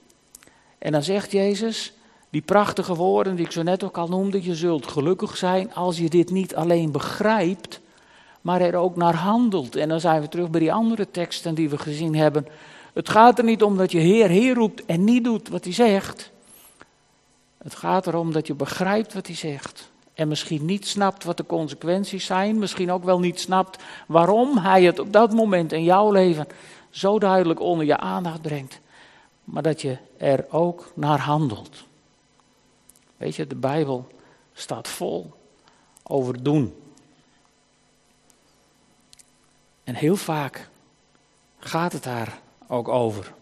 En 0.77 0.91
dan 0.91 1.03
zegt 1.03 1.31
Jezus, 1.31 1.93
die 2.29 2.41
prachtige 2.41 2.95
woorden 2.95 3.35
die 3.35 3.45
ik 3.45 3.51
zo 3.51 3.63
net 3.63 3.83
ook 3.83 3.97
al 3.97 4.07
noemde, 4.07 4.43
je 4.43 4.55
zult 4.55 4.87
gelukkig 4.87 5.37
zijn 5.37 5.73
als 5.73 5.97
je 5.97 6.09
dit 6.09 6.31
niet 6.31 6.55
alleen 6.55 6.91
begrijpt, 6.91 7.79
maar 8.41 8.61
er 8.61 8.75
ook 8.75 8.95
naar 8.95 9.15
handelt. 9.15 9.75
En 9.75 9.89
dan 9.89 9.99
zijn 9.99 10.21
we 10.21 10.29
terug 10.29 10.49
bij 10.49 10.59
die 10.59 10.73
andere 10.73 11.11
teksten 11.11 11.55
die 11.55 11.69
we 11.69 11.77
gezien 11.77 12.15
hebben. 12.15 12.47
Het 12.93 13.09
gaat 13.09 13.37
er 13.37 13.43
niet 13.43 13.63
om 13.63 13.77
dat 13.77 13.91
je 13.91 13.99
Heer, 13.99 14.29
Heer 14.29 14.53
roept 14.53 14.85
en 14.85 15.03
niet 15.03 15.23
doet 15.23 15.49
wat 15.49 15.63
hij 15.63 15.73
zegt. 15.73 16.31
Het 17.57 17.75
gaat 17.75 18.07
erom 18.07 18.31
dat 18.31 18.47
je 18.47 18.53
begrijpt 18.53 19.13
wat 19.13 19.27
hij 19.27 19.35
zegt. 19.35 19.90
En 20.21 20.27
misschien 20.27 20.65
niet 20.65 20.87
snapt 20.87 21.23
wat 21.23 21.37
de 21.37 21.45
consequenties 21.45 22.25
zijn. 22.25 22.59
Misschien 22.59 22.91
ook 22.91 23.03
wel 23.03 23.19
niet 23.19 23.39
snapt 23.39 23.83
waarom 24.07 24.57
hij 24.57 24.83
het 24.83 24.99
op 24.99 25.13
dat 25.13 25.33
moment 25.33 25.71
in 25.71 25.83
jouw 25.83 26.11
leven 26.11 26.47
zo 26.89 27.19
duidelijk 27.19 27.59
onder 27.59 27.85
je 27.85 27.97
aandacht 27.97 28.41
brengt. 28.41 28.79
Maar 29.43 29.63
dat 29.63 29.81
je 29.81 29.97
er 30.17 30.45
ook 30.49 30.91
naar 30.95 31.19
handelt. 31.19 31.83
Weet 33.17 33.35
je, 33.35 33.47
de 33.47 33.55
Bijbel 33.55 34.07
staat 34.53 34.87
vol 34.87 35.33
over 36.03 36.43
doen. 36.43 36.75
En 39.83 39.95
heel 39.95 40.15
vaak 40.15 40.69
gaat 41.59 41.93
het 41.93 42.03
daar 42.03 42.39
ook 42.67 42.87
over. 42.87 43.33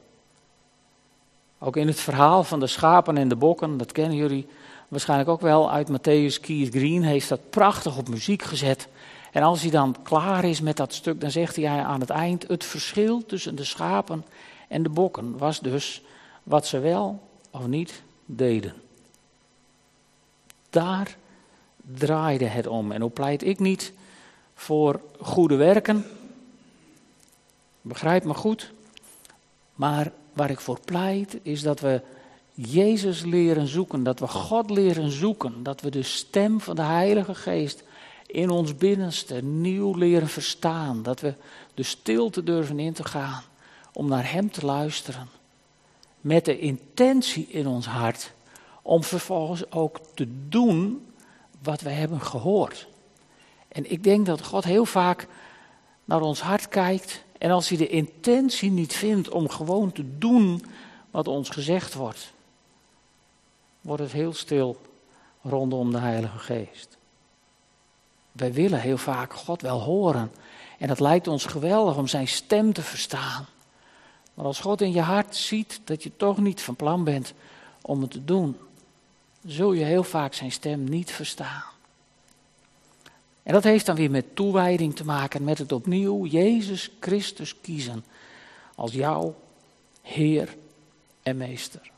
Ook 1.58 1.76
in 1.76 1.88
het 1.88 2.00
verhaal 2.00 2.44
van 2.44 2.60
de 2.60 2.68
schapen 2.68 3.18
en 3.18 3.28
de 3.28 3.36
bokken, 3.36 3.78
dat 3.78 3.92
kennen 3.92 4.18
jullie 4.18 4.48
waarschijnlijk 4.90 5.30
ook 5.30 5.42
wel 5.42 5.72
uit 5.72 5.90
Matthäus 5.90 6.40
Keys 6.42 6.70
Green, 6.70 7.04
heeft 7.04 7.30
dat 7.30 7.50
prachtig 7.50 7.98
op 7.98 8.10
muziek 8.10 8.42
gezet. 8.42 8.88
En 9.32 9.44
als 9.44 9.62
hij 9.62 9.72
dan 9.72 9.96
klaar 10.04 10.44
is 10.44 10.62
met 10.62 10.78
dat 10.78 10.94
stuk, 10.94 11.22
dan 11.22 11.32
zegt 11.32 11.56
hij 11.56 11.68
aan 11.68 12.00
het 12.00 12.10
eind: 12.10 12.48
Het 12.48 12.64
verschil 12.64 13.26
tussen 13.26 13.56
de 13.56 13.64
schapen 13.64 14.26
en 14.68 14.84
de 14.84 14.90
bokken 14.90 15.38
was 15.38 15.60
dus 15.60 16.02
wat 16.44 16.68
ze 16.68 16.80
wel 16.80 17.22
of 17.52 17.68
niet 17.68 18.02
deden. 18.26 18.74
Daar 20.70 21.18
draaide 21.94 22.46
het 22.46 22.68
om. 22.68 22.92
En 22.92 23.02
hoe 23.02 23.10
pleit 23.10 23.44
ik 23.44 23.60
niet 23.60 23.94
voor 24.54 25.02
goede 25.20 25.56
werken? 25.56 26.06
Begrijp 27.82 28.24
me 28.24 28.34
goed. 28.34 28.72
Maar 29.76 30.12
waar 30.34 30.50
ik 30.50 30.60
voor 30.60 30.80
pleit 30.86 31.38
is 31.42 31.62
dat 31.62 31.80
we 31.80 32.02
Jezus 32.68 33.22
leren 33.22 33.68
zoeken, 33.68 34.04
dat 34.04 34.20
we 34.20 34.28
God 34.28 34.70
leren 34.70 35.12
zoeken, 35.12 35.64
dat 35.64 35.82
we 35.82 35.90
de 35.90 36.04
stem 36.04 36.62
van 36.62 36.76
de 36.76 36.82
Heilige 36.82 37.36
Geest 37.36 37.84
in 38.26 38.50
ons 38.50 38.76
binnenste 38.76 39.44
nieuw 39.44 39.96
leren 39.96 40.28
verstaan, 40.28 41.04
dat 41.04 41.20
we 41.20 41.34
de 41.74 41.84
stilte 41.84 42.44
durven 42.44 42.80
in 42.80 42.94
te 42.94 43.04
gaan 43.04 43.44
om 43.94 44.08
naar 44.08 44.32
Hem 44.32 44.52
te 44.52 44.66
luisteren, 44.66 45.30
met 46.22 46.46
de 46.46 46.60
intentie 46.60 47.48
in 47.48 47.68
ons 47.68 47.86
hart 47.86 48.34
om 48.82 49.04
vervolgens 49.04 49.72
ook 49.72 50.00
te 50.14 50.28
doen 50.50 51.08
wat 51.62 51.82
we 51.82 51.90
hebben 51.90 52.22
gehoord. 52.22 52.88
En 53.68 53.92
ik 53.92 54.04
denk 54.04 54.26
dat 54.26 54.44
God 54.44 54.64
heel 54.64 54.86
vaak 54.86 55.28
naar 56.06 56.22
ons 56.22 56.42
hart 56.42 56.68
kijkt 56.68 57.24
en 57.38 57.52
als 57.52 57.70
hij 57.70 57.78
de 57.78 57.88
intentie 57.88 58.72
niet 58.72 58.94
vindt 58.94 59.30
om 59.30 59.50
gewoon 59.50 59.92
te 59.92 60.18
doen 60.18 60.66
wat 61.12 61.28
ons 61.28 61.50
gezegd 61.50 61.94
wordt, 61.94 62.34
wordt 63.90 64.04
het 64.04 64.12
heel 64.12 64.34
stil 64.34 64.82
rondom 65.42 65.92
de 65.92 65.98
Heilige 65.98 66.40
Geest. 66.40 66.98
Wij 68.32 68.54
willen 68.54 68.80
heel 68.80 68.98
vaak 68.98 69.34
God 69.34 69.62
wel 69.62 69.82
horen. 69.82 70.32
En 70.78 70.90
het 70.90 71.00
lijkt 71.00 71.28
ons 71.28 71.46
geweldig 71.46 71.98
om 71.98 72.08
zijn 72.08 72.28
stem 72.28 72.74
te 72.74 72.82
verstaan. 72.82 73.46
Maar 74.34 74.46
als 74.46 74.60
God 74.60 74.82
in 74.82 74.92
je 74.92 75.02
hart 75.02 75.36
ziet 75.36 75.82
dat 75.84 76.04
je 76.04 76.12
toch 76.18 76.38
niet 76.38 76.62
van 76.62 76.76
plan 76.76 77.04
bent 77.04 77.34
om 77.82 78.02
het 78.02 78.12
te 78.12 78.26
doen, 78.26 78.58
zul 79.46 79.74
je 79.74 79.84
heel 79.84 80.04
vaak 80.04 80.34
zijn 80.34 80.52
stem 80.52 80.84
niet 80.84 81.12
verstaan. 81.12 81.64
En 83.44 83.54
dat 83.54 83.64
heeft 83.64 83.86
dan 83.86 83.96
weer 83.96 84.12
met 84.12 84.36
toewijding 84.36 84.96
te 84.96 85.06
maken, 85.06 85.44
met 85.44 85.58
het 85.58 85.72
opnieuw 85.72 86.26
Jezus 86.26 86.92
Christus 87.00 87.62
kiezen 87.62 88.06
als 88.76 88.92
jouw 88.92 89.36
Heer 90.02 90.56
en 91.24 91.38
Meester. 91.38 91.92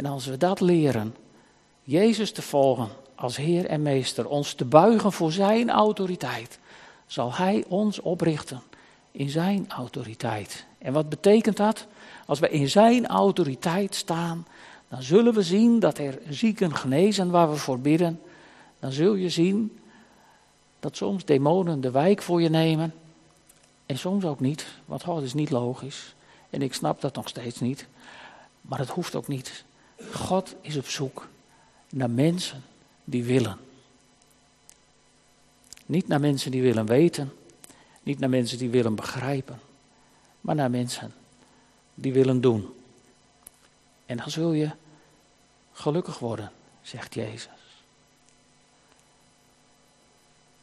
En 0.00 0.06
als 0.06 0.26
we 0.26 0.36
dat 0.36 0.60
leren, 0.60 1.16
Jezus 1.82 2.32
te 2.32 2.42
volgen 2.42 2.88
als 3.14 3.36
Heer 3.36 3.66
en 3.66 3.82
Meester, 3.82 4.28
ons 4.28 4.54
te 4.54 4.64
buigen 4.64 5.12
voor 5.12 5.32
Zijn 5.32 5.70
autoriteit, 5.70 6.58
zal 7.06 7.34
Hij 7.34 7.64
ons 7.68 8.00
oprichten 8.00 8.62
in 9.10 9.28
Zijn 9.28 9.68
autoriteit. 9.68 10.64
En 10.78 10.92
wat 10.92 11.08
betekent 11.08 11.56
dat? 11.56 11.86
Als 12.26 12.38
we 12.38 12.50
in 12.50 12.68
Zijn 12.68 13.06
autoriteit 13.06 13.94
staan, 13.94 14.46
dan 14.88 15.02
zullen 15.02 15.34
we 15.34 15.42
zien 15.42 15.80
dat 15.80 15.98
er 15.98 16.18
zieken 16.28 16.74
genezen 16.74 17.30
waar 17.30 17.50
we 17.50 17.56
voor 17.56 17.78
bidden. 17.78 18.20
Dan 18.78 18.92
zul 18.92 19.14
je 19.14 19.28
zien 19.28 19.78
dat 20.78 20.96
soms 20.96 21.24
demonen 21.24 21.80
de 21.80 21.90
wijk 21.90 22.22
voor 22.22 22.42
je 22.42 22.50
nemen. 22.50 22.94
En 23.86 23.98
soms 23.98 24.24
ook 24.24 24.40
niet, 24.40 24.66
want 24.84 25.04
God 25.04 25.22
is 25.22 25.34
niet 25.34 25.50
logisch. 25.50 26.14
En 26.50 26.62
ik 26.62 26.74
snap 26.74 27.00
dat 27.00 27.14
nog 27.14 27.28
steeds 27.28 27.60
niet. 27.60 27.86
Maar 28.60 28.78
het 28.78 28.90
hoeft 28.90 29.14
ook 29.14 29.28
niet. 29.28 29.64
God 30.12 30.54
is 30.60 30.76
op 30.76 30.86
zoek 30.88 31.28
naar 31.88 32.10
mensen 32.10 32.62
die 33.04 33.24
willen. 33.24 33.58
Niet 35.86 36.08
naar 36.08 36.20
mensen 36.20 36.50
die 36.50 36.62
willen 36.62 36.86
weten, 36.86 37.32
niet 38.02 38.18
naar 38.18 38.28
mensen 38.28 38.58
die 38.58 38.70
willen 38.70 38.94
begrijpen, 38.94 39.60
maar 40.40 40.54
naar 40.54 40.70
mensen 40.70 41.14
die 41.94 42.12
willen 42.12 42.40
doen. 42.40 42.74
En 44.06 44.16
dan 44.16 44.30
zul 44.30 44.52
je 44.52 44.70
gelukkig 45.72 46.18
worden, 46.18 46.52
zegt 46.82 47.14
Jezus. 47.14 47.48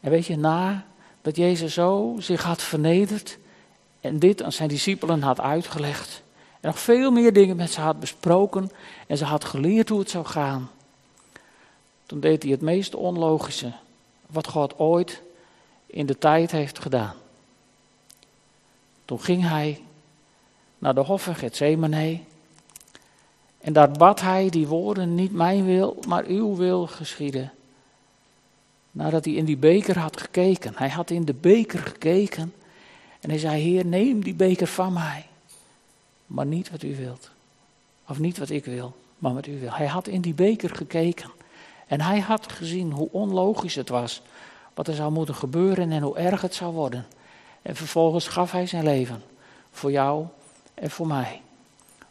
En 0.00 0.10
weet 0.10 0.26
je, 0.26 0.36
na 0.36 0.86
dat 1.22 1.36
Jezus 1.36 1.74
zo 1.74 2.16
zich 2.18 2.42
had 2.42 2.62
vernederd 2.62 3.38
en 4.00 4.18
dit 4.18 4.42
aan 4.42 4.52
zijn 4.52 4.68
discipelen 4.68 5.22
had 5.22 5.40
uitgelegd 5.40 6.22
en 6.60 6.68
nog 6.68 6.78
veel 6.78 7.10
meer 7.10 7.32
dingen 7.32 7.56
met 7.56 7.70
ze 7.70 7.80
had 7.80 8.00
besproken 8.00 8.70
en 9.06 9.16
ze 9.16 9.24
had 9.24 9.44
geleerd 9.44 9.88
hoe 9.88 9.98
het 9.98 10.10
zou 10.10 10.24
gaan, 10.24 10.70
toen 12.06 12.20
deed 12.20 12.42
hij 12.42 12.52
het 12.52 12.60
meest 12.60 12.94
onlogische 12.94 13.72
wat 14.26 14.48
God 14.48 14.78
ooit 14.78 15.22
in 15.86 16.06
de 16.06 16.18
tijd 16.18 16.50
heeft 16.50 16.78
gedaan. 16.78 17.14
Toen 19.04 19.20
ging 19.20 19.48
hij 19.48 19.82
naar 20.78 20.94
de 20.94 21.00
hof 21.00 21.22
van 21.22 21.34
Gethsemane 21.34 22.20
en 23.58 23.72
daar 23.72 23.90
bad 23.90 24.20
hij 24.20 24.50
die 24.50 24.66
woorden, 24.66 25.14
niet 25.14 25.32
mijn 25.32 25.64
wil, 25.64 25.96
maar 26.08 26.24
uw 26.24 26.56
wil 26.56 26.86
geschieden. 26.86 27.52
Nadat 28.90 29.24
hij 29.24 29.34
in 29.34 29.44
die 29.44 29.56
beker 29.56 29.98
had 29.98 30.20
gekeken. 30.20 30.72
Hij 30.76 30.88
had 30.88 31.10
in 31.10 31.24
de 31.24 31.34
beker 31.34 31.78
gekeken 31.78 32.54
en 33.20 33.30
hij 33.30 33.38
zei, 33.38 33.62
Heer, 33.62 33.86
neem 33.86 34.24
die 34.24 34.34
beker 34.34 34.66
van 34.66 34.92
mij. 34.92 35.27
Maar 36.28 36.46
niet 36.46 36.70
wat 36.70 36.82
u 36.82 36.96
wilt. 36.96 37.30
Of 38.08 38.18
niet 38.18 38.38
wat 38.38 38.50
ik 38.50 38.64
wil, 38.64 38.96
maar 39.18 39.34
wat 39.34 39.46
u 39.46 39.60
wil. 39.60 39.72
Hij 39.72 39.86
had 39.86 40.06
in 40.06 40.20
die 40.20 40.34
beker 40.34 40.70
gekeken. 40.70 41.30
En 41.86 42.00
hij 42.00 42.20
had 42.20 42.52
gezien 42.52 42.92
hoe 42.92 43.08
onlogisch 43.12 43.74
het 43.74 43.88
was. 43.88 44.22
Wat 44.74 44.88
er 44.88 44.94
zou 44.94 45.12
moeten 45.12 45.34
gebeuren 45.34 45.92
en 45.92 46.02
hoe 46.02 46.16
erg 46.16 46.40
het 46.40 46.54
zou 46.54 46.74
worden. 46.74 47.06
En 47.62 47.76
vervolgens 47.76 48.28
gaf 48.28 48.52
hij 48.52 48.66
zijn 48.66 48.84
leven. 48.84 49.22
Voor 49.70 49.90
jou 49.90 50.26
en 50.74 50.90
voor 50.90 51.06
mij. 51.06 51.42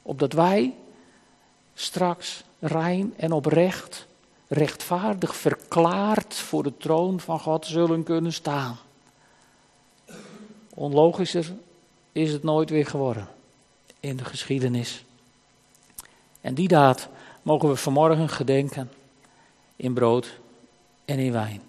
Opdat 0.01 0.33
wij 0.33 0.73
straks 1.73 2.43
rein 2.59 3.13
en 3.17 3.31
oprecht, 3.31 4.07
rechtvaardig 4.47 5.35
verklaard 5.35 6.35
voor 6.35 6.63
de 6.63 6.77
troon 6.77 7.19
van 7.19 7.39
God 7.39 7.65
zullen 7.65 8.03
kunnen 8.03 8.33
staan. 8.33 8.77
Onlogischer 10.73 11.53
is 12.11 12.31
het 12.31 12.43
nooit 12.43 12.69
weer 12.69 12.85
geworden 12.85 13.27
in 14.07 14.17
de 14.17 14.25
geschiedenis. 14.25 15.03
En 16.41 16.53
die 16.53 16.67
daad 16.67 17.09
mogen 17.41 17.69
we 17.69 17.75
vanmorgen 17.75 18.29
gedenken 18.29 18.91
in 19.75 19.93
brood 19.93 20.39
en 21.05 21.19
in 21.19 21.31
wijn. 21.31 21.61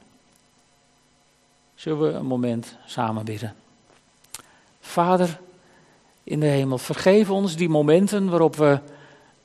Zullen 1.74 2.01
we 2.01 2.09
een 2.09 2.27
moment 2.27 2.77
samen 2.87 3.24
bidden? 3.24 3.55
Vader 4.81 5.40
in 6.24 6.40
de 6.40 6.46
hemel, 6.46 6.79
vergeef 6.79 7.31
ons 7.31 7.57
die 7.57 7.68
momenten 7.68 8.29
waarop 8.29 8.57
we 8.57 8.81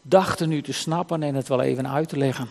dachten 0.02 0.50
nu 0.50 0.62
te 0.62 0.74
snappen 0.74 1.24
en 1.24 1.36
het 1.36 1.48
wel 1.48 1.62
even 1.62 1.90
uit 1.90 2.10
te 2.10 2.18
leggen. 2.18 2.50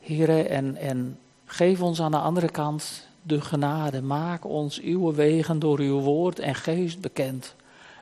Heren, 0.00 0.48
en, 0.48 0.76
en 0.76 1.18
geef 1.44 1.82
ons 1.82 2.00
aan 2.00 2.10
de 2.10 2.18
andere 2.18 2.50
kant 2.50 3.06
de 3.22 3.40
genade. 3.40 4.02
Maak 4.02 4.44
ons 4.44 4.80
uw 4.80 5.12
wegen 5.12 5.58
door 5.58 5.78
uw 5.78 6.00
woord 6.00 6.38
en 6.38 6.54
geest 6.54 7.00
bekend. 7.00 7.54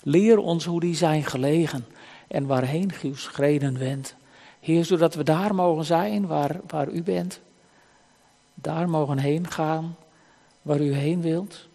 Leer 0.07 0.39
ons 0.39 0.65
hoe 0.65 0.81
die 0.81 0.95
zijn 0.95 1.25
gelegen 1.25 1.87
en 2.29 2.47
waarheen 2.47 2.93
uw 3.03 3.15
schreden 3.15 3.79
wendt. 3.79 4.15
Heer, 4.61 4.85
zodat 4.85 5.15
we 5.15 5.23
daar 5.23 5.55
mogen 5.55 5.85
zijn 5.85 6.27
waar, 6.27 6.61
waar 6.67 6.89
u 6.89 7.03
bent. 7.03 7.41
Daar 8.55 8.89
mogen 8.89 9.19
heen 9.19 9.51
gaan 9.51 9.97
waar 10.63 10.81
u 10.81 10.95
heen 10.95 11.21
wilt. 11.21 11.67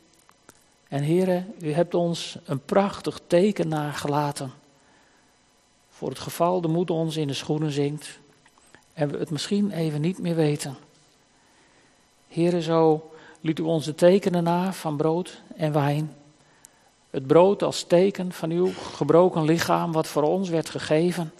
En 0.88 1.04
heren, 1.04 1.54
u 1.62 1.72
hebt 1.72 1.94
ons 1.94 2.38
een 2.46 2.60
prachtig 2.65 3.20
teken 3.28 3.68
nagelaten. 3.68 4.52
Voor 5.89 6.10
het 6.10 6.20
geval 6.20 6.62
de 6.62 6.68
moed 6.68 6.89
ons 6.89 7.18
in 7.18 7.28
de 7.28 7.34
schoenen 7.34 7.72
zinkt. 7.72 8.20
En 8.94 9.12
we 9.12 9.18
het 9.18 9.30
misschien 9.30 9.72
even 9.72 10.02
niet 10.02 10.20
meer 10.20 10.36
weten. 10.36 10.78
Heren, 12.28 12.62
zo 12.62 13.12
liet 13.41 13.60
u 13.60 13.64
onze 13.64 13.95
tekenen 13.95 14.43
na 14.43 14.74
van 14.74 14.97
brood 14.97 15.41
en 15.56 15.74
wijn. 15.74 16.14
Het 17.10 17.28
brood 17.28 17.64
als 17.64 17.84
teken 17.84 18.32
van 18.32 18.51
uw 18.51 18.72
gebroken 18.74 19.43
lichaam, 19.43 19.91
wat 19.91 20.07
voor 20.07 20.24
ons 20.24 20.49
werd 20.49 20.70
gegeven 20.70 21.34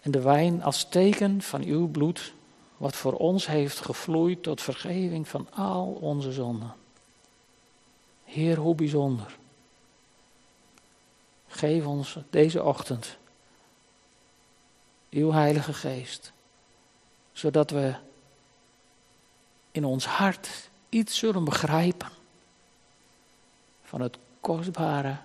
en 0.00 0.10
de 0.10 0.20
wijn 0.20 0.62
als 0.62 0.84
teken 0.88 1.42
van 1.42 1.62
uw 1.62 1.88
bloed, 1.88 2.32
wat 2.76 2.96
voor 2.96 3.12
ons 3.12 3.46
heeft 3.46 3.80
gevloeid 3.80 4.42
tot 4.42 4.62
vergeving 4.62 5.28
van 5.28 5.46
al 5.54 5.98
onze 6.00 6.32
zonden. 6.32 6.74
Heer, 8.24 8.56
hoe 8.56 8.74
bijzonder. 8.74 9.36
Geef 11.48 11.86
ons 11.86 12.18
deze 12.30 12.62
ochtend 12.62 13.16
uw 15.10 15.32
Heilige 15.32 15.72
Geest, 15.72 16.32
zodat 17.32 17.70
we 17.70 17.94
in 19.70 19.84
ons 19.84 20.06
hart 20.06 20.48
iets 20.88 21.18
zullen 21.18 21.44
begrijpen 21.44 22.17
van 23.88 24.00
het 24.00 24.18
kostbare 24.40 25.16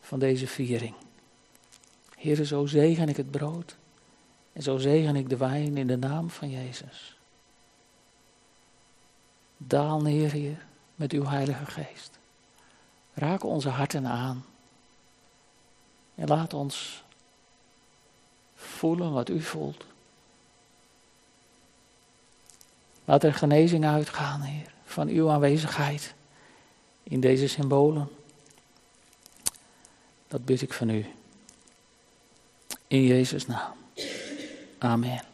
van 0.00 0.18
deze 0.18 0.46
viering. 0.46 0.94
Heere, 2.18 2.46
zo 2.46 2.66
zegen 2.66 3.08
ik 3.08 3.16
het 3.16 3.30
brood 3.30 3.76
En 4.52 4.62
zo 4.62 4.78
zegen 4.78 5.16
ik 5.16 5.28
de 5.28 5.36
wijn 5.36 5.76
in 5.76 5.86
de 5.86 5.96
naam 5.96 6.30
van 6.30 6.50
Jezus. 6.50 7.16
Daal 9.56 10.00
neer, 10.00 10.30
Heer, 10.30 10.64
met 10.94 11.12
uw 11.12 11.24
Heilige 11.24 11.66
Geest. 11.66 12.18
Raak 13.14 13.44
onze 13.44 13.68
harten 13.68 14.06
aan. 14.06 14.44
En 16.14 16.28
laat 16.28 16.54
ons 16.54 17.02
voelen 18.54 19.12
wat 19.12 19.28
u 19.28 19.40
voelt. 19.40 19.84
Laat 23.04 23.24
er 23.24 23.34
genezing 23.34 23.86
uitgaan, 23.86 24.40
Heer, 24.40 24.72
van 24.84 25.08
uw 25.08 25.30
aanwezigheid 25.30 26.14
in 27.04 27.20
deze 27.20 27.48
symbolen. 27.48 28.08
Dat 30.28 30.44
bid 30.44 30.62
ik 30.62 30.72
van 30.72 30.88
u. 30.88 31.06
In 32.86 33.02
Jezus' 33.06 33.46
naam. 33.46 33.72
Amen. 34.78 35.33